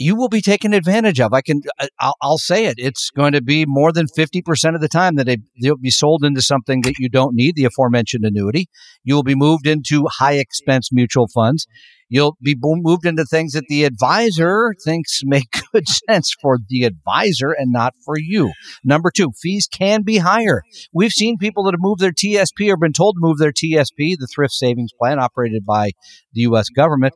you 0.00 0.16
will 0.16 0.30
be 0.30 0.40
taken 0.40 0.72
advantage 0.72 1.20
of. 1.20 1.34
I 1.34 1.42
can, 1.42 1.60
I- 1.78 1.88
I'll, 2.00 2.14
I'll 2.22 2.38
say 2.38 2.64
it. 2.64 2.76
It's 2.78 3.10
going 3.10 3.32
to 3.32 3.42
be 3.42 3.66
more 3.66 3.92
than 3.92 4.06
50% 4.06 4.74
of 4.74 4.80
the 4.80 4.88
time 4.88 5.16
that 5.16 5.28
it, 5.28 5.40
they'll 5.62 5.76
be 5.76 5.90
sold 5.90 6.24
into 6.24 6.40
something 6.40 6.80
that 6.82 6.98
you 6.98 7.10
don't 7.10 7.34
need, 7.34 7.54
the 7.54 7.66
aforementioned 7.66 8.24
annuity. 8.24 8.68
You 9.04 9.14
will 9.14 9.22
be 9.22 9.34
moved 9.34 9.66
into 9.66 10.06
high 10.10 10.34
expense 10.36 10.88
mutual 10.90 11.28
funds. 11.28 11.66
You'll 12.08 12.36
be 12.42 12.56
moved 12.58 13.04
into 13.06 13.24
things 13.24 13.52
that 13.52 13.66
the 13.68 13.84
advisor 13.84 14.74
thinks 14.84 15.20
make 15.22 15.44
good 15.72 15.84
sense 16.08 16.34
for 16.40 16.58
the 16.68 16.84
advisor 16.84 17.52
and 17.52 17.70
not 17.70 17.94
for 18.04 18.14
you. 18.18 18.52
Number 18.82 19.12
two, 19.14 19.30
fees 19.40 19.68
can 19.70 20.02
be 20.02 20.16
higher. 20.16 20.62
We've 20.92 21.12
seen 21.12 21.36
people 21.38 21.62
that 21.64 21.74
have 21.74 21.80
moved 21.80 22.00
their 22.00 22.10
TSP 22.10 22.68
or 22.72 22.76
been 22.78 22.94
told 22.94 23.16
to 23.16 23.20
move 23.20 23.38
their 23.38 23.52
TSP, 23.52 24.16
the 24.18 24.26
thrift 24.34 24.54
savings 24.54 24.90
plan 24.98 25.20
operated 25.20 25.64
by 25.64 25.90
the 26.32 26.40
U.S. 26.42 26.68
government, 26.70 27.14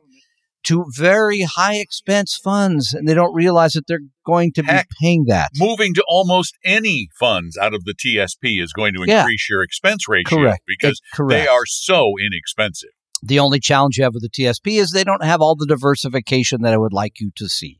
to 0.65 0.85
very 0.95 1.41
high 1.41 1.75
expense 1.75 2.35
funds, 2.43 2.93
and 2.93 3.07
they 3.07 3.13
don't 3.13 3.33
realize 3.33 3.73
that 3.73 3.87
they're 3.87 3.99
going 4.25 4.51
to 4.53 4.63
be 4.63 4.73
paying 5.01 5.25
that. 5.27 5.51
Moving 5.57 5.93
to 5.95 6.03
almost 6.07 6.55
any 6.63 7.07
funds 7.19 7.57
out 7.57 7.73
of 7.73 7.83
the 7.85 7.93
TSP 7.93 8.61
is 8.61 8.73
going 8.73 8.93
to 8.95 9.03
Yeah. 9.07 9.21
increase 9.21 9.47
your 9.49 9.61
expense 9.63 10.07
ratio 10.07 10.39
Correct. 10.39 10.63
because 10.67 10.99
Correct. 11.13 11.29
they 11.43 11.47
are 11.47 11.65
so 11.65 12.13
inexpensive. 12.19 12.89
The 13.23 13.39
only 13.39 13.59
challenge 13.59 13.97
you 13.97 14.03
have 14.03 14.13
with 14.13 14.23
the 14.23 14.29
TSP 14.29 14.79
is 14.79 14.91
they 14.91 15.03
don't 15.03 15.23
have 15.23 15.41
all 15.41 15.55
the 15.55 15.65
diversification 15.65 16.61
that 16.63 16.73
I 16.73 16.77
would 16.77 16.93
like 16.93 17.19
you 17.19 17.31
to 17.37 17.47
see. 17.47 17.79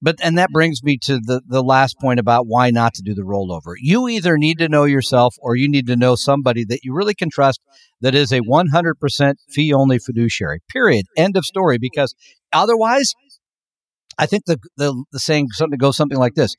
But 0.00 0.16
and 0.22 0.36
that 0.38 0.50
brings 0.50 0.82
me 0.82 0.98
to 1.04 1.18
the 1.18 1.42
the 1.46 1.62
last 1.62 1.96
point 2.00 2.18
about 2.20 2.46
why 2.46 2.70
not 2.70 2.94
to 2.94 3.02
do 3.02 3.14
the 3.14 3.22
rollover. 3.22 3.74
You 3.78 4.08
either 4.08 4.36
need 4.38 4.58
to 4.58 4.68
know 4.68 4.84
yourself 4.84 5.34
or 5.40 5.56
you 5.56 5.68
need 5.68 5.86
to 5.86 5.96
know 5.96 6.14
somebody 6.14 6.64
that 6.66 6.80
you 6.84 6.94
really 6.94 7.14
can 7.14 7.30
trust 7.30 7.60
that 8.00 8.14
is 8.14 8.32
a 8.32 8.40
100% 8.40 9.34
fee 9.50 9.72
only 9.72 9.98
fiduciary. 9.98 10.60
Period. 10.70 11.06
End 11.16 11.36
of 11.36 11.44
story 11.44 11.78
because 11.80 12.14
otherwise 12.52 13.14
I 14.18 14.26
think 14.26 14.44
the 14.46 14.58
the, 14.76 15.04
the 15.12 15.18
saying 15.18 15.48
something 15.52 15.78
goes 15.78 15.96
something 15.96 16.18
like 16.18 16.34
this. 16.34 16.54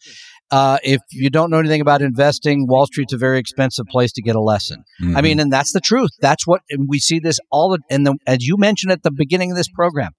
Uh, 0.51 0.77
if 0.83 0.99
you 1.11 1.29
don't 1.29 1.49
know 1.49 1.57
anything 1.59 1.81
about 1.81 2.01
investing, 2.01 2.67
Wall 2.67 2.85
Street's 2.85 3.13
a 3.13 3.17
very 3.17 3.39
expensive 3.39 3.85
place 3.87 4.11
to 4.13 4.21
get 4.21 4.35
a 4.35 4.41
lesson. 4.41 4.83
I 5.17 5.21
mean, 5.21 5.39
and 5.39 5.51
that's 5.51 5.71
the 5.71 5.79
truth. 5.79 6.11
That's 6.21 6.45
what 6.47 6.61
and 6.69 6.87
we 6.89 6.99
see 6.99 7.19
this 7.19 7.39
all. 7.51 7.69
the- 7.71 7.79
And 7.89 8.05
the, 8.05 8.15
as 8.27 8.45
you 8.45 8.57
mentioned 8.57 8.91
at 8.91 9.03
the 9.03 9.11
beginning 9.11 9.51
of 9.51 9.57
this 9.57 9.69
program, 9.69 10.11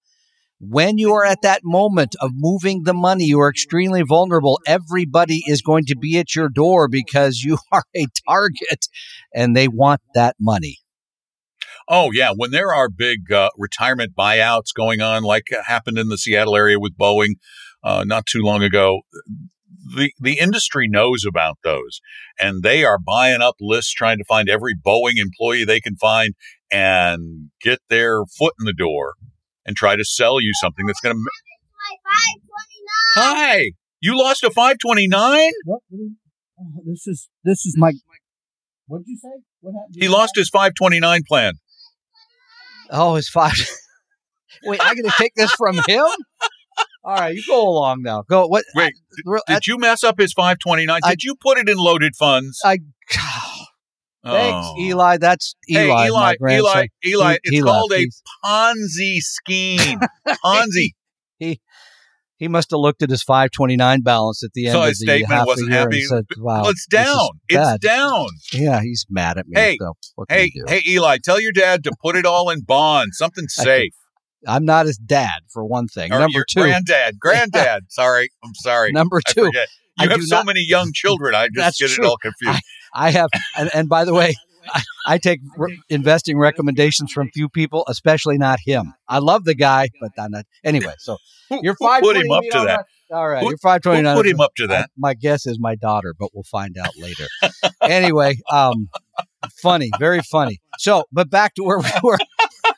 when 0.68 0.98
you 0.98 1.12
are 1.12 1.24
at 1.24 1.42
that 1.42 1.60
moment 1.64 2.14
of 2.20 2.30
moving 2.34 2.82
the 2.84 2.94
money, 2.94 3.24
you 3.24 3.40
are 3.40 3.50
extremely 3.50 4.02
vulnerable. 4.02 4.60
Everybody 4.66 5.42
is 5.46 5.62
going 5.62 5.84
to 5.86 5.96
be 5.96 6.18
at 6.18 6.34
your 6.34 6.48
door 6.48 6.88
because 6.88 7.40
you 7.40 7.58
are 7.72 7.84
a 7.96 8.06
target, 8.26 8.86
and 9.34 9.56
they 9.56 9.68
want 9.68 10.00
that 10.14 10.36
money. 10.40 10.78
Oh 11.88 12.10
yeah, 12.12 12.32
when 12.34 12.50
there 12.50 12.72
are 12.72 12.88
big 12.88 13.30
uh, 13.30 13.50
retirement 13.58 14.12
buyouts 14.16 14.72
going 14.74 15.00
on, 15.00 15.22
like 15.22 15.48
happened 15.66 15.98
in 15.98 16.08
the 16.08 16.16
Seattle 16.16 16.56
area 16.56 16.80
with 16.80 16.96
Boeing 16.96 17.34
uh, 17.82 18.04
not 18.06 18.24
too 18.26 18.40
long 18.40 18.62
ago, 18.62 19.00
the 19.94 20.12
the 20.18 20.38
industry 20.38 20.88
knows 20.88 21.24
about 21.26 21.58
those, 21.62 22.00
and 22.40 22.62
they 22.62 22.84
are 22.84 22.98
buying 22.98 23.42
up 23.42 23.56
lists, 23.60 23.92
trying 23.92 24.16
to 24.18 24.24
find 24.24 24.48
every 24.48 24.74
Boeing 24.74 25.18
employee 25.18 25.64
they 25.64 25.80
can 25.80 25.96
find 25.96 26.34
and 26.72 27.50
get 27.60 27.80
their 27.90 28.24
foot 28.24 28.54
in 28.58 28.64
the 28.64 28.72
door 28.72 29.14
and 29.66 29.76
try 29.76 29.96
to 29.96 30.04
sell 30.04 30.40
you 30.40 30.52
something 30.54 30.86
that's 30.86 31.00
going 31.00 31.16
to. 31.16 31.22
Hi, 33.16 33.70
you 34.00 34.18
lost 34.18 34.42
a 34.44 34.50
five 34.50 34.76
twenty 34.78 35.06
nine. 35.06 35.52
What? 35.64 35.80
Oh, 36.60 36.82
this 36.86 37.06
is 37.06 37.28
this 37.44 37.64
is 37.66 37.76
my. 37.78 37.92
What 38.86 38.98
did 38.98 39.08
you 39.08 39.18
say? 39.22 39.28
What 39.60 39.72
happened? 39.72 39.96
He 39.98 40.08
lost 40.08 40.36
his 40.36 40.48
five 40.48 40.74
twenty 40.74 41.00
nine 41.00 41.22
plan. 41.26 41.54
Oh, 42.90 43.14
his 43.14 43.28
five. 43.28 43.52
Wait, 44.64 44.80
I 44.80 44.94
got 44.94 45.10
to 45.10 45.12
take 45.18 45.34
this 45.34 45.52
from 45.52 45.76
him. 45.86 46.04
All 47.06 47.14
right, 47.16 47.34
you 47.34 47.42
go 47.46 47.68
along 47.68 48.02
now. 48.02 48.22
Go. 48.22 48.46
What? 48.46 48.64
Wait, 48.74 48.92
Real- 49.26 49.42
Did 49.46 49.66
you 49.66 49.78
mess 49.78 50.02
up 50.02 50.18
his 50.18 50.32
five 50.32 50.58
twenty 50.58 50.86
nine? 50.86 51.00
I- 51.04 51.10
Did 51.10 51.22
you 51.22 51.34
put 51.40 51.58
it 51.58 51.68
in 51.68 51.76
loaded 51.76 52.16
funds? 52.16 52.60
I. 52.64 52.78
Thanks, 54.24 54.66
Oh. 54.70 54.74
Eli. 54.80 55.16
That's 55.18 55.54
Eli. 55.70 55.80
Hey, 55.80 55.88
my 55.88 56.06
Eli. 56.06 56.34
Eli, 56.50 56.86
Eli, 57.04 57.36
it's 57.42 57.62
called 57.64 57.92
a 57.92 58.06
Ponzi 58.44 59.18
scheme. 59.18 60.00
Ponzi. 60.44 60.90
He 61.38 61.60
he 62.36 62.48
must 62.48 62.70
have 62.72 62.80
looked 62.80 63.02
at 63.02 63.10
his 63.10 63.22
529 63.22 64.02
balance 64.02 64.42
at 64.42 64.50
the 64.54 64.66
end 64.66 64.72
So 64.72 64.82
of 64.82 64.88
his 64.88 64.98
the 64.98 65.06
statement 65.06 65.46
wasn't 65.46 65.72
happy. 65.72 66.00
and 66.00 66.08
said, 66.08 66.24
"Wow, 66.38 66.62
well, 66.62 66.70
it's 66.70 66.86
down. 66.86 67.28
It's 67.48 67.56
bad." 67.58 67.80
down. 67.80 68.26
Yeah, 68.52 68.80
he's 68.82 69.06
mad 69.08 69.38
at 69.38 69.46
me. 69.46 69.60
Hey, 69.60 69.76
so 69.80 69.94
Hey, 70.28 70.50
hey, 70.66 70.82
Eli, 70.86 71.18
tell 71.22 71.40
your 71.40 71.52
dad 71.52 71.84
to 71.84 71.92
put 72.02 72.16
it 72.16 72.26
all 72.26 72.50
in 72.50 72.62
bonds, 72.62 73.16
something 73.18 73.46
safe. 73.48 73.92
I'm 74.46 74.64
not 74.64 74.86
his 74.86 74.98
dad 74.98 75.40
for 75.52 75.64
one 75.64 75.86
thing. 75.86 76.12
Or 76.12 76.18
Number 76.18 76.38
your 76.38 76.44
two, 76.48 76.60
granddad, 76.62 77.18
granddad. 77.20 77.84
Sorry, 77.90 78.28
I'm 78.44 78.54
sorry. 78.54 78.92
number 78.92 79.20
two, 79.26 79.44
forget. 79.46 79.68
I 79.98 80.04
You 80.04 80.10
have 80.10 80.22
so 80.22 80.36
not- 80.36 80.46
many 80.46 80.60
young 80.66 80.90
children. 80.92 81.34
I 81.34 81.48
just 81.54 81.78
get 81.78 81.90
true. 81.90 82.04
it 82.04 82.08
all 82.08 82.16
confused. 82.18 82.60
I 82.94 83.10
have, 83.10 83.28
and, 83.58 83.70
and 83.74 83.88
by 83.88 84.04
the 84.04 84.14
way, 84.14 84.34
I, 84.74 84.82
I 85.06 85.18
take 85.18 85.40
re- 85.58 85.78
investing 85.90 86.38
recommendations 86.38 87.12
from 87.12 87.28
few 87.30 87.48
people, 87.48 87.84
especially 87.88 88.38
not 88.38 88.58
him. 88.64 88.94
I 89.08 89.18
love 89.18 89.44
the 89.44 89.54
guy, 89.54 89.88
but 90.00 90.12
I'm 90.18 90.30
not. 90.30 90.46
Anyway, 90.64 90.94
so 90.98 91.18
you're 91.62 91.76
five. 91.76 92.02
put 92.02 92.16
him 92.16 92.30
up 92.30 92.44
to 92.50 92.60
that? 92.66 92.86
All 93.10 93.28
right, 93.28 93.42
Who- 93.42 93.50
you're 93.50 93.58
five 93.58 93.82
twenty 93.82 94.02
nine. 94.02 94.16
put 94.16 94.26
him 94.26 94.40
up 94.40 94.54
to 94.56 94.66
that? 94.68 94.90
My 94.96 95.12
guess 95.14 95.46
is 95.46 95.58
my 95.60 95.74
daughter, 95.74 96.14
but 96.18 96.30
we'll 96.32 96.44
find 96.44 96.78
out 96.78 96.90
later. 96.98 97.26
anyway, 97.82 98.36
um, 98.50 98.88
funny, 99.60 99.90
very 99.98 100.20
funny. 100.22 100.60
So, 100.78 101.04
but 101.12 101.28
back 101.30 101.54
to 101.56 101.62
where 101.64 101.78
we 101.78 101.90
were. 102.02 102.18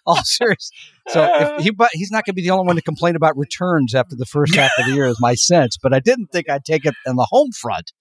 All 0.05 0.17
serious. 0.25 0.71
So 1.09 1.29
if 1.59 1.63
he, 1.65 1.71
but 1.71 1.91
he's 1.93 2.11
not 2.11 2.25
going 2.25 2.33
to 2.33 2.37
be 2.37 2.43
the 2.43 2.51
only 2.51 2.67
one 2.67 2.77
to 2.77 2.83
complain 2.83 3.15
about 3.17 3.37
returns 3.37 3.95
after 3.95 4.17
the 4.17 4.27
first 4.27 4.55
half 4.55 4.71
of 4.79 4.87
the 4.87 4.93
year, 4.93 5.07
is 5.07 5.21
my 5.21 5.35
sense. 5.35 5.77
But 5.81 5.93
I 5.95 6.01
didn't 6.01 6.29
think 6.33 6.49
I'd 6.51 6.65
take 6.65 6.85
it 6.85 6.95
on 7.07 7.17
the 7.17 7.27
home 7.31 7.51
front 7.53 7.93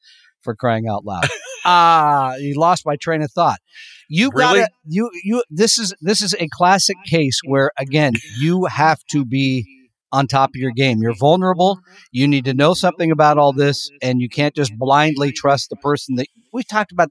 for 0.41 0.55
crying 0.55 0.87
out 0.87 1.05
loud. 1.05 1.27
Ah, 1.65 2.35
you 2.35 2.57
lost 2.59 2.85
my 2.85 2.95
train 2.95 3.21
of 3.21 3.31
thought. 3.31 3.59
You 4.07 4.29
Really? 4.33 4.61
to 4.61 4.67
you 4.87 5.09
you. 5.23 5.43
This 5.49 5.77
is 5.79 5.93
this 5.99 6.21
is 6.21 6.35
a 6.39 6.47
classic 6.51 6.95
case 7.07 7.39
where 7.45 7.71
again 7.77 8.13
you 8.39 8.65
have 8.65 8.99
to 9.11 9.25
be 9.25 9.65
on 10.11 10.27
top 10.27 10.51
of 10.51 10.55
your 10.55 10.71
game. 10.71 11.01
You're 11.01 11.15
vulnerable. 11.15 11.79
You 12.11 12.27
need 12.27 12.45
to 12.45 12.53
know 12.53 12.73
something 12.75 13.11
about 13.11 13.37
all 13.39 13.51
this, 13.51 13.89
and 14.01 14.21
you 14.21 14.29
can't 14.29 14.55
just 14.55 14.71
blindly 14.77 15.31
trust 15.31 15.69
the 15.71 15.75
person 15.75 16.15
that 16.15 16.27
we 16.53 16.61
talked 16.63 16.91
about. 16.91 17.09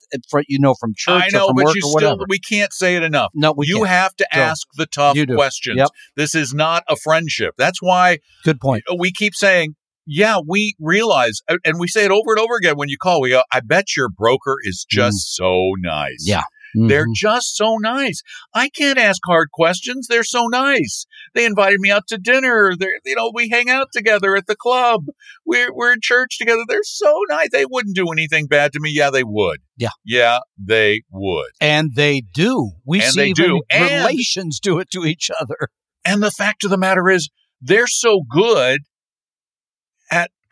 You 0.49 0.61
know, 0.61 0.75
from 0.75 0.95
church 0.97 1.25
I 1.27 1.29
know, 1.37 1.49
or 1.49 1.55
but 1.55 1.75
you 1.75 1.81
still 1.83 2.25
we 2.29 2.39
can't 2.39 2.73
say 2.73 2.95
it 2.97 3.03
enough. 3.03 3.33
no, 3.35 3.53
we 3.53 3.67
you 3.67 3.79
can't. 3.79 3.89
have 3.89 4.17
to 4.17 4.35
ask 4.35 4.67
the 4.77 4.87
tough 4.87 5.19
questions. 5.35 5.77
Yep. 5.79 5.89
This 6.17 6.35
is 6.37 6.55
not 6.55 6.85
a 6.89 6.95
friendship. 6.97 7.55
That's 7.59 7.83
why 7.83 8.21
Good 8.45 8.61
point. 8.61 8.85
we 8.97 9.11
keep 9.11 9.35
saying, 9.35 9.75
yeah, 10.07 10.39
we 10.47 10.75
realize, 10.81 11.41
and 11.65 11.79
we 11.79 11.89
say 11.89 12.05
it 12.05 12.11
over 12.11 12.33
and 12.33 12.39
over 12.39 12.57
again 12.57 12.77
when 12.77 12.89
you 12.89 12.97
call. 13.01 13.21
We 13.21 13.31
go, 13.31 13.43
I 13.53 13.61
bet 13.61 13.97
your 13.97 14.09
broker 14.09 14.57
is 14.63 14.85
just 14.89 15.35
so 15.35 15.73
nice. 15.79 16.25
Mm. 16.27 16.29
Yeah. 16.29 16.43
They're 16.77 17.07
Mhm. 17.07 17.15
just 17.15 17.57
so 17.57 17.77
nice. 17.79 18.21
I 18.53 18.69
can't 18.69 18.99
ask 18.99 19.21
hard 19.25 19.53
questions. 19.53 20.09
They're 20.11 20.25
so 20.25 20.49
nice. 20.49 21.07
They 21.33 21.45
invited 21.45 21.79
me 21.79 21.93
out 21.93 22.09
to 22.09 22.19
dinner. 22.19 22.73
They're, 22.77 22.99
you 23.05 23.15
know, 23.15 23.31
we 23.33 23.49
hang 23.49 23.71
out 23.71 23.89
together 23.93 24.35
at 24.35 24.49
the 24.49 24.57
club. 24.57 25.03
We're, 25.47 25.73
we're 25.73 25.93
in 25.93 26.01
church 26.03 26.37
together. 26.37 26.63
They're 26.69 26.81
so 26.83 27.21
nice. 27.29 27.51
They 27.53 27.65
wouldn't 27.65 27.95
do 27.95 28.11
anything 28.11 28.49
bad 28.49 28.73
to 28.73 28.81
me. 28.81 28.91
Yeah, 28.93 29.11
they 29.11 29.23
would. 29.23 29.61
Yeah. 29.77 29.91
Yeah, 30.05 30.41
they 30.59 31.03
would. 31.13 31.51
and 31.61 31.95
they 31.95 32.23
do. 32.35 32.73
We 32.85 33.03
And 33.03 33.13
see 33.13 33.33
do. 33.35 33.63
And- 33.71 33.91
relations 34.09 34.59
do 34.61 34.81
it 34.81 34.91
to 34.91 35.05
each 35.05 35.31
other. 35.41 35.69
And 36.05 36.25
the 36.25 36.33
fact 36.33 36.65
of 36.65 36.71
the 36.71 36.77
matter 36.79 37.09
is, 37.09 37.31
they're 37.63 37.87
so 37.87 38.23
good 38.29 38.81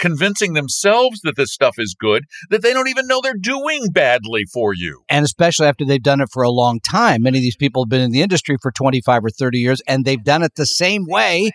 convincing 0.02 0.52
themselves 0.54 1.20
that 1.22 1.36
this 1.36 1.52
stuff 1.52 1.76
is 1.78 1.94
good 1.98 2.24
that 2.50 2.60
they 2.62 2.72
don't 2.74 2.88
even 2.88 3.06
know 3.06 3.20
they're 3.22 3.32
doing 3.34 3.86
badly 3.92 4.44
for 4.52 4.74
you. 4.74 5.02
And 5.08 5.24
especially 5.24 5.66
after 5.68 5.84
they've 5.84 6.02
done 6.02 6.20
it 6.20 6.28
for 6.32 6.42
a 6.42 6.50
long 6.50 6.80
time. 6.80 7.22
Many 7.22 7.38
of 7.38 7.42
these 7.42 7.56
people 7.56 7.84
have 7.84 7.88
been 7.88 8.00
in 8.00 8.10
the 8.10 8.20
industry 8.20 8.56
for 8.60 8.72
25 8.72 9.24
or 9.24 9.30
30 9.30 9.58
years 9.58 9.80
and 9.86 10.04
they've 10.04 10.22
done 10.22 10.42
it 10.42 10.52
the 10.56 10.66
same 10.66 11.04
way 11.06 11.52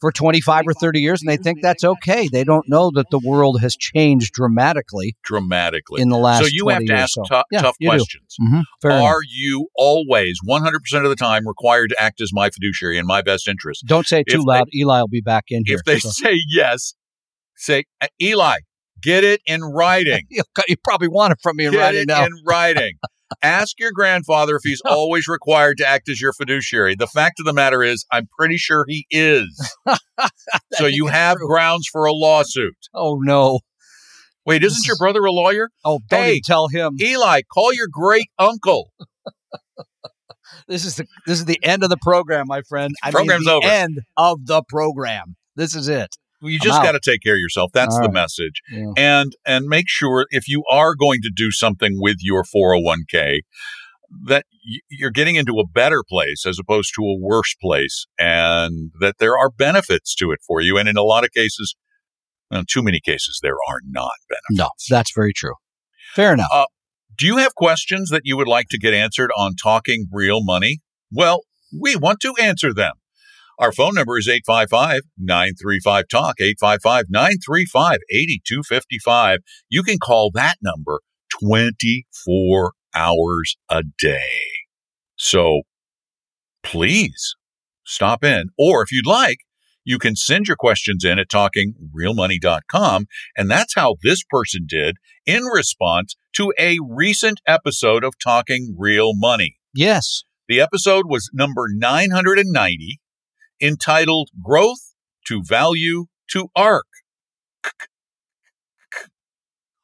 for 0.00 0.12
25 0.12 0.62
or 0.68 0.74
30 0.74 1.00
years 1.00 1.20
and 1.22 1.28
they 1.28 1.36
think 1.36 1.58
that's 1.60 1.82
okay. 1.82 2.28
They 2.30 2.44
don't 2.44 2.68
know 2.68 2.92
that 2.94 3.06
the 3.10 3.18
world 3.18 3.60
has 3.62 3.74
changed 3.76 4.32
dramatically 4.32 5.16
Dramatically. 5.24 6.00
in 6.02 6.08
the 6.08 6.18
last 6.18 6.42
so 6.42 6.48
you 6.52 6.68
have 6.68 6.84
to 6.84 6.92
ask 6.92 7.14
So, 7.14 7.22
tou- 7.24 7.42
yeah, 7.50 7.62
tough 7.62 7.76
questions. 7.82 8.36
Mhm. 8.40 8.62
Fair 8.80 8.90
enough. 8.92 9.04
Are 9.04 9.20
you 9.28 9.68
always 9.74 10.38
100% 10.44 11.02
of 11.04 11.10
the 11.10 11.16
time 11.16 11.48
required 11.48 11.88
to 11.88 12.00
act 12.00 12.20
as 12.20 12.30
my 12.32 12.48
fiduciary 12.50 12.96
in 12.98 13.06
my 13.06 13.22
best 13.22 13.48
interest? 13.48 13.84
Don't 13.86 14.06
say 14.06 14.20
it 14.20 14.26
too 14.30 14.38
if 14.38 14.42
they- 14.42 14.46
loud. 14.52 14.68
Eli 14.72 15.00
will 15.00 15.08
be 15.08 15.20
back 15.20 15.46
in 15.48 15.62
here. 15.66 15.78
If 15.78 15.84
they 15.84 15.98
So- 15.98 16.10
say 16.10 16.36
yes, 16.48 16.94
say, 17.58 17.84
"Uh, 18.00 18.06
Eli, 18.20 18.58
get 19.02 19.24
it 19.24 19.40
in 19.46 19.62
writing. 19.62 20.22
you 20.30 20.42
probably 20.82 21.08
want 21.08 21.32
it 21.32 21.38
from 21.42 21.56
me 21.56 21.66
in 21.66 21.72
Get 21.72 21.78
writing 21.78 22.02
it 22.02 22.08
now. 22.08 22.24
in 22.24 22.32
writing. 22.46 22.94
Ask 23.42 23.78
your 23.78 23.92
grandfather 23.92 24.56
if 24.56 24.62
he's 24.64 24.80
always 24.86 25.28
required 25.28 25.76
to 25.78 25.86
act 25.86 26.08
as 26.08 26.18
your 26.20 26.32
fiduciary. 26.32 26.94
The 26.94 27.06
fact 27.06 27.38
of 27.38 27.44
the 27.46 27.52
matter 27.52 27.82
is, 27.82 28.06
I'm 28.10 28.26
pretty 28.38 28.56
sure 28.56 28.84
he 28.88 29.06
is. 29.10 29.70
so 30.72 30.86
you 30.86 31.08
have 31.08 31.36
true. 31.36 31.46
grounds 31.46 31.86
for 31.92 32.06
a 32.06 32.12
lawsuit. 32.12 32.76
oh 32.94 33.18
no! 33.20 33.60
Wait, 34.46 34.64
isn't 34.64 34.86
your 34.86 34.96
brother 34.96 35.24
a 35.26 35.30
lawyer? 35.32 35.68
Oh, 35.84 36.00
don't 36.08 36.22
Hey, 36.22 36.40
tell 36.42 36.68
him. 36.68 36.96
Eli, 37.00 37.42
call 37.52 37.74
your 37.74 37.86
great 37.90 38.28
uncle. 38.38 38.92
This 40.66 40.84
is 40.86 40.96
the 40.96 41.06
this 41.26 41.38
is 41.38 41.44
the 41.44 41.58
end 41.62 41.82
of 41.82 41.90
the 41.90 41.98
program, 42.02 42.46
my 42.46 42.62
friend. 42.62 42.94
I 43.02 43.10
Program's 43.10 43.44
mean, 43.46 43.60
the 43.60 43.66
over. 43.66 43.74
End 43.74 44.00
of 44.16 44.46
the 44.46 44.62
program. 44.68 45.36
This 45.56 45.74
is 45.74 45.88
it. 45.88 46.14
You 46.40 46.58
just 46.60 46.82
got 46.82 46.92
to 46.92 47.00
take 47.02 47.22
care 47.22 47.34
of 47.34 47.40
yourself. 47.40 47.70
That's 47.74 47.94
All 47.94 48.02
the 48.02 48.08
right. 48.08 48.14
message. 48.14 48.62
Yeah. 48.70 48.92
And 48.96 49.32
and 49.46 49.66
make 49.66 49.86
sure 49.88 50.26
if 50.30 50.48
you 50.48 50.62
are 50.70 50.94
going 50.94 51.20
to 51.22 51.30
do 51.34 51.50
something 51.50 51.96
with 51.96 52.16
your 52.20 52.44
401k 52.44 53.40
that 54.24 54.46
you're 54.88 55.10
getting 55.10 55.34
into 55.34 55.58
a 55.58 55.66
better 55.66 56.02
place 56.08 56.46
as 56.46 56.58
opposed 56.58 56.94
to 56.94 57.02
a 57.02 57.18
worse 57.18 57.54
place 57.60 58.06
and 58.18 58.90
that 59.00 59.16
there 59.18 59.36
are 59.36 59.50
benefits 59.50 60.14
to 60.14 60.30
it 60.30 60.38
for 60.46 60.62
you 60.62 60.78
and 60.78 60.88
in 60.88 60.96
a 60.96 61.02
lot 61.02 61.24
of 61.24 61.30
cases 61.32 61.74
well, 62.50 62.64
too 62.66 62.82
many 62.82 63.00
cases 63.04 63.40
there 63.42 63.56
are 63.68 63.80
not 63.84 64.12
benefits. 64.28 64.58
No, 64.58 64.68
that's 64.88 65.12
very 65.14 65.32
true. 65.32 65.54
Fair 66.14 66.32
enough. 66.32 66.48
Uh, 66.52 66.64
do 67.18 67.26
you 67.26 67.36
have 67.36 67.54
questions 67.54 68.10
that 68.10 68.22
you 68.24 68.36
would 68.36 68.48
like 68.48 68.68
to 68.70 68.78
get 68.78 68.94
answered 68.94 69.30
on 69.36 69.54
talking 69.54 70.06
real 70.10 70.42
money? 70.42 70.78
Well, 71.12 71.42
we 71.78 71.96
want 71.96 72.20
to 72.20 72.34
answer 72.40 72.72
them. 72.72 72.94
Our 73.58 73.72
phone 73.72 73.94
number 73.94 74.16
is 74.18 74.28
855 74.28 75.02
935 75.18 76.04
Talk, 76.08 76.34
855 76.40 77.06
935 77.08 77.98
8255. 78.10 79.38
You 79.68 79.82
can 79.82 79.98
call 79.98 80.30
that 80.34 80.58
number 80.62 81.00
24 81.42 82.72
hours 82.94 83.56
a 83.68 83.82
day. 83.98 84.30
So 85.16 85.62
please 86.62 87.34
stop 87.84 88.22
in. 88.22 88.50
Or 88.56 88.82
if 88.82 88.92
you'd 88.92 89.06
like, 89.06 89.38
you 89.84 89.98
can 89.98 90.14
send 90.14 90.46
your 90.46 90.56
questions 90.56 91.04
in 91.04 91.18
at 91.18 91.28
talkingrealmoney.com. 91.28 93.06
And 93.36 93.50
that's 93.50 93.74
how 93.74 93.96
this 94.02 94.22
person 94.28 94.66
did 94.68 94.96
in 95.26 95.42
response 95.44 96.14
to 96.34 96.52
a 96.58 96.78
recent 96.86 97.40
episode 97.46 98.04
of 98.04 98.14
Talking 98.22 98.76
Real 98.78 99.12
Money. 99.14 99.56
yes. 99.74 100.22
The 100.48 100.62
episode 100.62 101.04
was 101.06 101.28
number 101.34 101.66
990, 101.70 102.98
entitled 103.60 104.30
Growth 104.42 104.94
to 105.26 105.42
Value 105.42 106.06
to 106.32 106.48
ARC. 106.54 106.86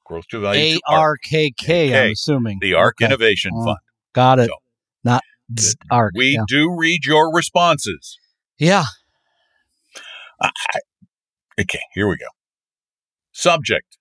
Growth 0.04 0.24
to 0.30 0.40
Value 0.40 0.60
A 0.60 0.72
to 0.74 0.80
ARC. 0.86 1.00
R 1.00 1.16
K 1.22 1.50
K. 1.56 2.06
I'm 2.06 2.12
assuming 2.12 2.58
The 2.60 2.74
ARK 2.74 2.96
Okay. 2.98 3.06
Innovation 3.06 3.52
Oh, 3.54 3.64
Fund. 3.64 3.78
Got 4.12 4.38
it. 4.40 4.46
So, 4.48 4.54
Not 5.02 5.22
arc. 5.90 6.12
We 6.16 6.34
yeah. 6.34 6.44
do 6.48 6.74
read 6.76 7.04
your 7.04 7.32
responses. 7.34 8.18
yeah. 8.58 8.84
Okay, 11.58 11.80
here 11.94 12.08
we 12.08 12.16
go. 12.16 12.26
Subject. 13.32 13.96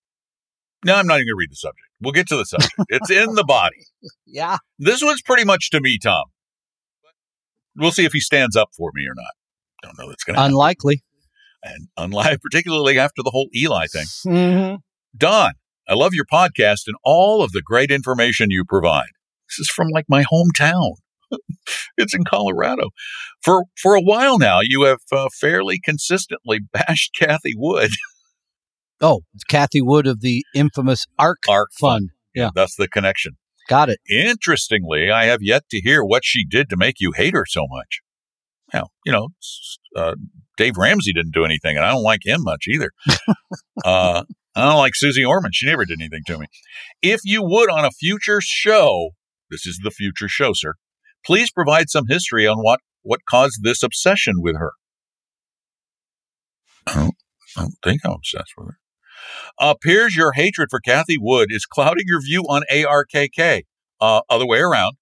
No, 0.86 0.96
I'm 0.96 1.06
not 1.08 1.16
even 1.16 1.28
going 1.28 1.34
to 1.34 1.38
read 1.38 1.52
the 1.52 1.56
subject. 1.56 1.88
We'll 2.02 2.12
get 2.12 2.28
to 2.30 2.36
the 2.36 2.46
subject. 2.46 2.74
it's 2.90 3.10
in 3.12 3.36
the 3.36 3.44
body. 3.44 3.86
Yeah. 4.26 4.58
This 4.80 5.02
one's 5.04 5.22
pretty 5.22 5.44
much 5.46 5.70
to 5.70 5.80
me, 5.80 5.98
Tom. 6.02 6.26
We'll 7.76 7.92
see 7.92 8.06
if 8.06 8.12
he 8.14 8.20
stands 8.20 8.56
up 8.56 8.70
for 8.76 8.92
me 8.94 9.04
or 9.08 9.14
not. 9.16 9.32
Don't 9.84 9.98
know 10.00 10.10
that's 10.10 10.24
going 10.24 10.36
to 10.36 10.41
happen. 10.41 10.54
Unlikely. 10.54 11.04
And 11.62 11.88
unlike, 11.98 12.41
particularly 12.41 12.98
after 12.98 13.22
the 13.24 13.30
whole 13.30 13.50
Eli 13.56 13.86
thing. 13.88 14.06
Mhm. 14.26 14.78
Don, 15.15 15.52
I 15.88 15.93
love 15.93 16.13
your 16.13 16.26
podcast 16.26 16.88
and 16.88 16.96
all 17.04 17.43
of 17.43 17.52
the 17.52 17.62
great 17.63 17.91
information 17.91 18.48
you 18.50 18.63
provide. 18.67 19.10
This 19.50 19.60
is 19.60 19.69
from 19.69 19.89
like 19.89 20.06
my 20.10 20.24
hometown. 20.24 20.93
it's 21.98 22.13
in 22.13 22.24
Colorado. 22.26 22.89
For 23.41 23.65
for 23.82 23.96
a 23.96 24.02
while 24.02 24.39
now, 24.39 24.60
you 24.62 24.84
have 24.84 25.00
uh, 25.12 25.28
fairly 25.39 25.80
consistently 25.84 26.60
bashed 26.74 27.15
Cathie 27.19 27.54
Wood, 27.56 27.91
Oh, 29.02 29.22
Cathie 29.50 29.82
Wood 29.82 30.08
of 30.08 30.22
the 30.22 30.46
infamous 30.56 31.06
ARK, 31.19 31.39
ARK 31.50 31.69
Fund. 31.80 32.12
Yeah. 32.34 32.50
That's 32.56 32.76
the 32.76 32.88
connection. 32.88 33.34
Got 33.67 33.89
it. 33.89 34.00
Interestingly, 34.10 35.12
I 35.12 35.26
have 35.26 35.41
yet 35.41 35.63
to 35.72 35.82
hear 35.82 36.04
what 36.04 36.24
she 36.26 36.46
did 36.46 36.69
to 36.69 36.78
make 36.78 36.96
you 37.00 37.12
hate 37.15 37.34
her 37.34 37.46
so 37.48 37.65
much. 37.69 38.00
Now, 38.74 38.88
you 39.06 39.12
know, 39.12 39.30
uh, 39.96 40.16
Dave 40.58 40.78
Ramsey 40.78 41.14
didn't 41.14 41.34
do 41.34 41.46
anything, 41.46 41.78
and 41.78 41.86
I 41.86 41.92
don't 41.92 42.04
like 42.04 42.26
him 42.26 42.44
much 42.44 42.66
either. 42.68 42.92
uh, 43.86 44.24
I 44.56 44.66
don't 44.66 44.78
like 44.78 44.96
Suze 44.96 45.20
Orman. 45.26 45.52
She 45.54 45.66
never 45.66 45.86
did 45.86 46.00
anything 46.00 46.24
to 46.28 46.38
me. 46.38 46.48
If 47.02 47.22
you 47.24 47.42
would, 47.44 47.70
on 47.70 47.86
a 47.86 47.92
future 47.92 48.40
show, 48.42 49.12
this 49.50 49.66
is 49.66 49.80
the 49.84 49.92
future 49.92 50.28
show, 50.28 50.52
sir, 50.54 50.76
please 51.26 51.52
provide 51.52 51.90
some 51.90 52.06
history 52.08 52.48
on 52.48 52.58
what, 52.58 52.80
what 53.02 53.22
caused 53.30 53.64
this 53.64 53.84
obsession 53.84 54.36
with 54.38 54.58
her. 54.58 54.74
I 56.88 56.96
don't, 56.96 57.16
I 57.58 57.62
don't 57.62 57.76
think 57.84 58.02
I'm 58.06 58.12
obsessed 58.12 58.54
with 58.58 58.68
her. 58.68 58.78
Appears 59.60 60.16
your 60.16 60.34
hatred 60.34 60.68
for 60.70 60.80
Cathie 60.80 61.18
Wood 61.20 61.48
is 61.52 61.66
clouding 61.66 62.06
your 62.08 62.22
view 62.22 62.42
on 62.44 62.64
ARKK. 62.72 63.62
Uh, 64.02 64.22
other 64.30 64.46
way 64.46 64.60
around. 64.60 64.98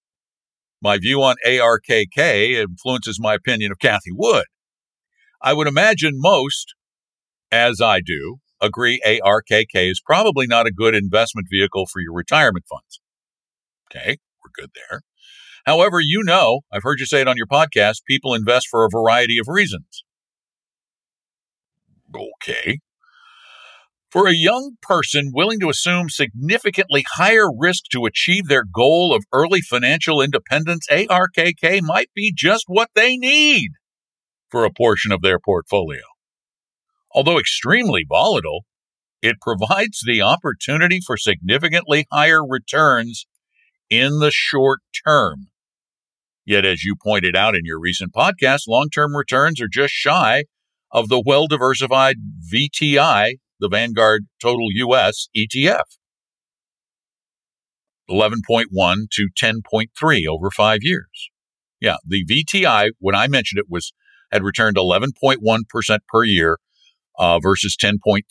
My 0.82 0.98
view 0.98 1.22
on 1.22 1.36
ARKK 1.46 2.60
influences 2.60 3.20
my 3.20 3.34
opinion 3.34 3.70
of 3.70 3.78
Cathie 3.78 4.10
Wood. 4.10 4.46
I 5.40 5.52
would 5.52 5.68
imagine 5.68 6.14
most, 6.16 6.74
as 7.52 7.80
I 7.80 8.00
do, 8.00 8.38
agree 8.60 9.00
ARKK 9.06 9.90
is 9.90 10.00
probably 10.04 10.48
not 10.48 10.66
a 10.66 10.72
good 10.72 10.96
investment 10.96 11.46
vehicle 11.48 11.86
for 11.86 12.00
your 12.00 12.12
retirement 12.12 12.64
funds. 12.68 13.00
Okay, 13.90 14.16
we're 14.42 14.62
good 14.62 14.70
there. 14.74 15.02
However, 15.64 16.00
you 16.00 16.22
know, 16.24 16.62
I've 16.72 16.82
heard 16.82 16.98
you 16.98 17.06
say 17.06 17.20
it 17.20 17.28
on 17.28 17.36
your 17.36 17.46
podcast, 17.46 18.04
people 18.08 18.34
invest 18.34 18.66
for 18.68 18.84
a 18.84 18.88
variety 18.90 19.38
of 19.38 19.46
reasons. 19.46 20.02
Okay. 22.14 22.80
For 24.12 24.28
a 24.28 24.34
young 24.34 24.76
person 24.82 25.30
willing 25.32 25.58
to 25.60 25.70
assume 25.70 26.10
significantly 26.10 27.02
higher 27.14 27.46
risk 27.50 27.84
to 27.92 28.04
achieve 28.04 28.46
their 28.46 28.62
goal 28.62 29.14
of 29.14 29.24
early 29.32 29.62
financial 29.62 30.20
independence, 30.20 30.86
ARKK 30.90 31.80
might 31.80 32.10
be 32.14 32.30
just 32.36 32.64
what 32.66 32.90
they 32.94 33.16
need 33.16 33.70
for 34.50 34.66
a 34.66 34.70
portion 34.70 35.12
of 35.12 35.22
their 35.22 35.38
portfolio. 35.38 36.02
Although 37.14 37.38
extremely 37.38 38.04
volatile, 38.06 38.66
it 39.22 39.40
provides 39.40 40.02
the 40.04 40.20
opportunity 40.20 41.00
for 41.06 41.16
significantly 41.16 42.04
higher 42.12 42.46
returns 42.46 43.24
in 43.88 44.18
the 44.18 44.30
short 44.30 44.80
term. 45.06 45.46
Yet, 46.44 46.66
as 46.66 46.84
you 46.84 46.96
pointed 47.02 47.34
out 47.34 47.54
in 47.54 47.62
your 47.64 47.80
recent 47.80 48.12
podcast, 48.12 48.68
long 48.68 48.90
term 48.90 49.16
returns 49.16 49.58
are 49.58 49.68
just 49.72 49.94
shy 49.94 50.44
of 50.90 51.08
the 51.08 51.22
well 51.24 51.46
diversified 51.46 52.16
VTI 52.52 53.36
the 53.62 53.68
Vanguard 53.68 54.26
Total 54.42 54.66
US 54.74 55.28
ETF. 55.34 55.84
11.1 58.10 58.66
to 59.12 59.28
10.3 59.40 60.26
over 60.28 60.50
five 60.50 60.80
years. 60.82 61.30
Yeah, 61.80 61.96
the 62.06 62.24
VTI, 62.26 62.90
when 62.98 63.14
I 63.14 63.28
mentioned 63.28 63.60
it, 63.60 63.66
was 63.70 63.92
had 64.30 64.42
returned 64.42 64.76
11.1% 64.76 65.98
per 66.08 66.24
year 66.24 66.58
uh, 67.18 67.38
versus 67.38 67.76
10.3% 67.80 68.22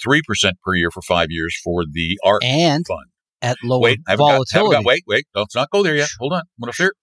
per 0.63 0.75
year 0.75 0.91
for 0.91 1.01
five 1.01 1.27
years 1.29 1.57
for 1.63 1.83
the 1.89 2.19
ARK 2.23 2.43
and 2.43 2.85
fund. 2.85 3.07
At 3.41 3.57
lower 3.63 3.81
wait, 3.81 3.99
volatility. 4.07 4.75
Got, 4.75 4.83
got, 4.83 4.85
wait, 4.85 5.03
wait, 5.07 5.25
let's 5.33 5.55
not 5.55 5.69
go 5.71 5.81
there 5.81 5.95
yet. 5.95 6.09
Hold 6.19 6.33
on. 6.33 6.41
I'm 6.41 6.61
going 6.61 6.71
to 6.71 6.75
share. 6.75 6.93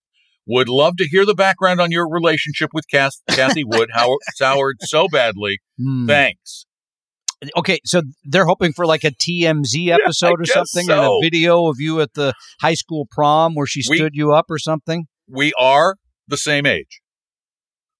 Would 0.46 0.68
love 0.68 0.96
to 0.98 1.08
hear 1.08 1.26
the 1.26 1.34
background 1.34 1.80
on 1.80 1.90
your 1.90 2.08
relationship 2.08 2.70
with 2.72 2.84
Cathie 2.88 3.64
Wood, 3.64 3.90
how 3.92 4.12
it 4.12 4.18
soured 4.34 4.76
so 4.80 5.08
badly. 5.08 5.58
Hmm. 5.78 6.06
Thanks 6.06 6.66
okay, 7.56 7.78
so 7.84 8.02
they're 8.24 8.46
hoping 8.46 8.72
for 8.72 8.86
like 8.86 9.04
a 9.04 9.10
TMZ 9.10 9.88
episode 9.88 10.36
yeah, 10.38 10.42
or 10.42 10.46
something, 10.46 10.86
so. 10.86 10.92
and 10.92 11.02
a 11.02 11.18
video 11.22 11.66
of 11.66 11.76
you 11.78 12.00
at 12.00 12.14
the 12.14 12.32
high 12.60 12.74
school 12.74 13.06
prom 13.10 13.54
where 13.54 13.66
she 13.66 13.82
stood 13.82 14.12
we, 14.14 14.18
you 14.18 14.32
up 14.32 14.46
or 14.50 14.58
something. 14.58 15.06
We 15.28 15.52
are 15.58 15.96
the 16.26 16.36
same 16.36 16.66
age. 16.66 17.00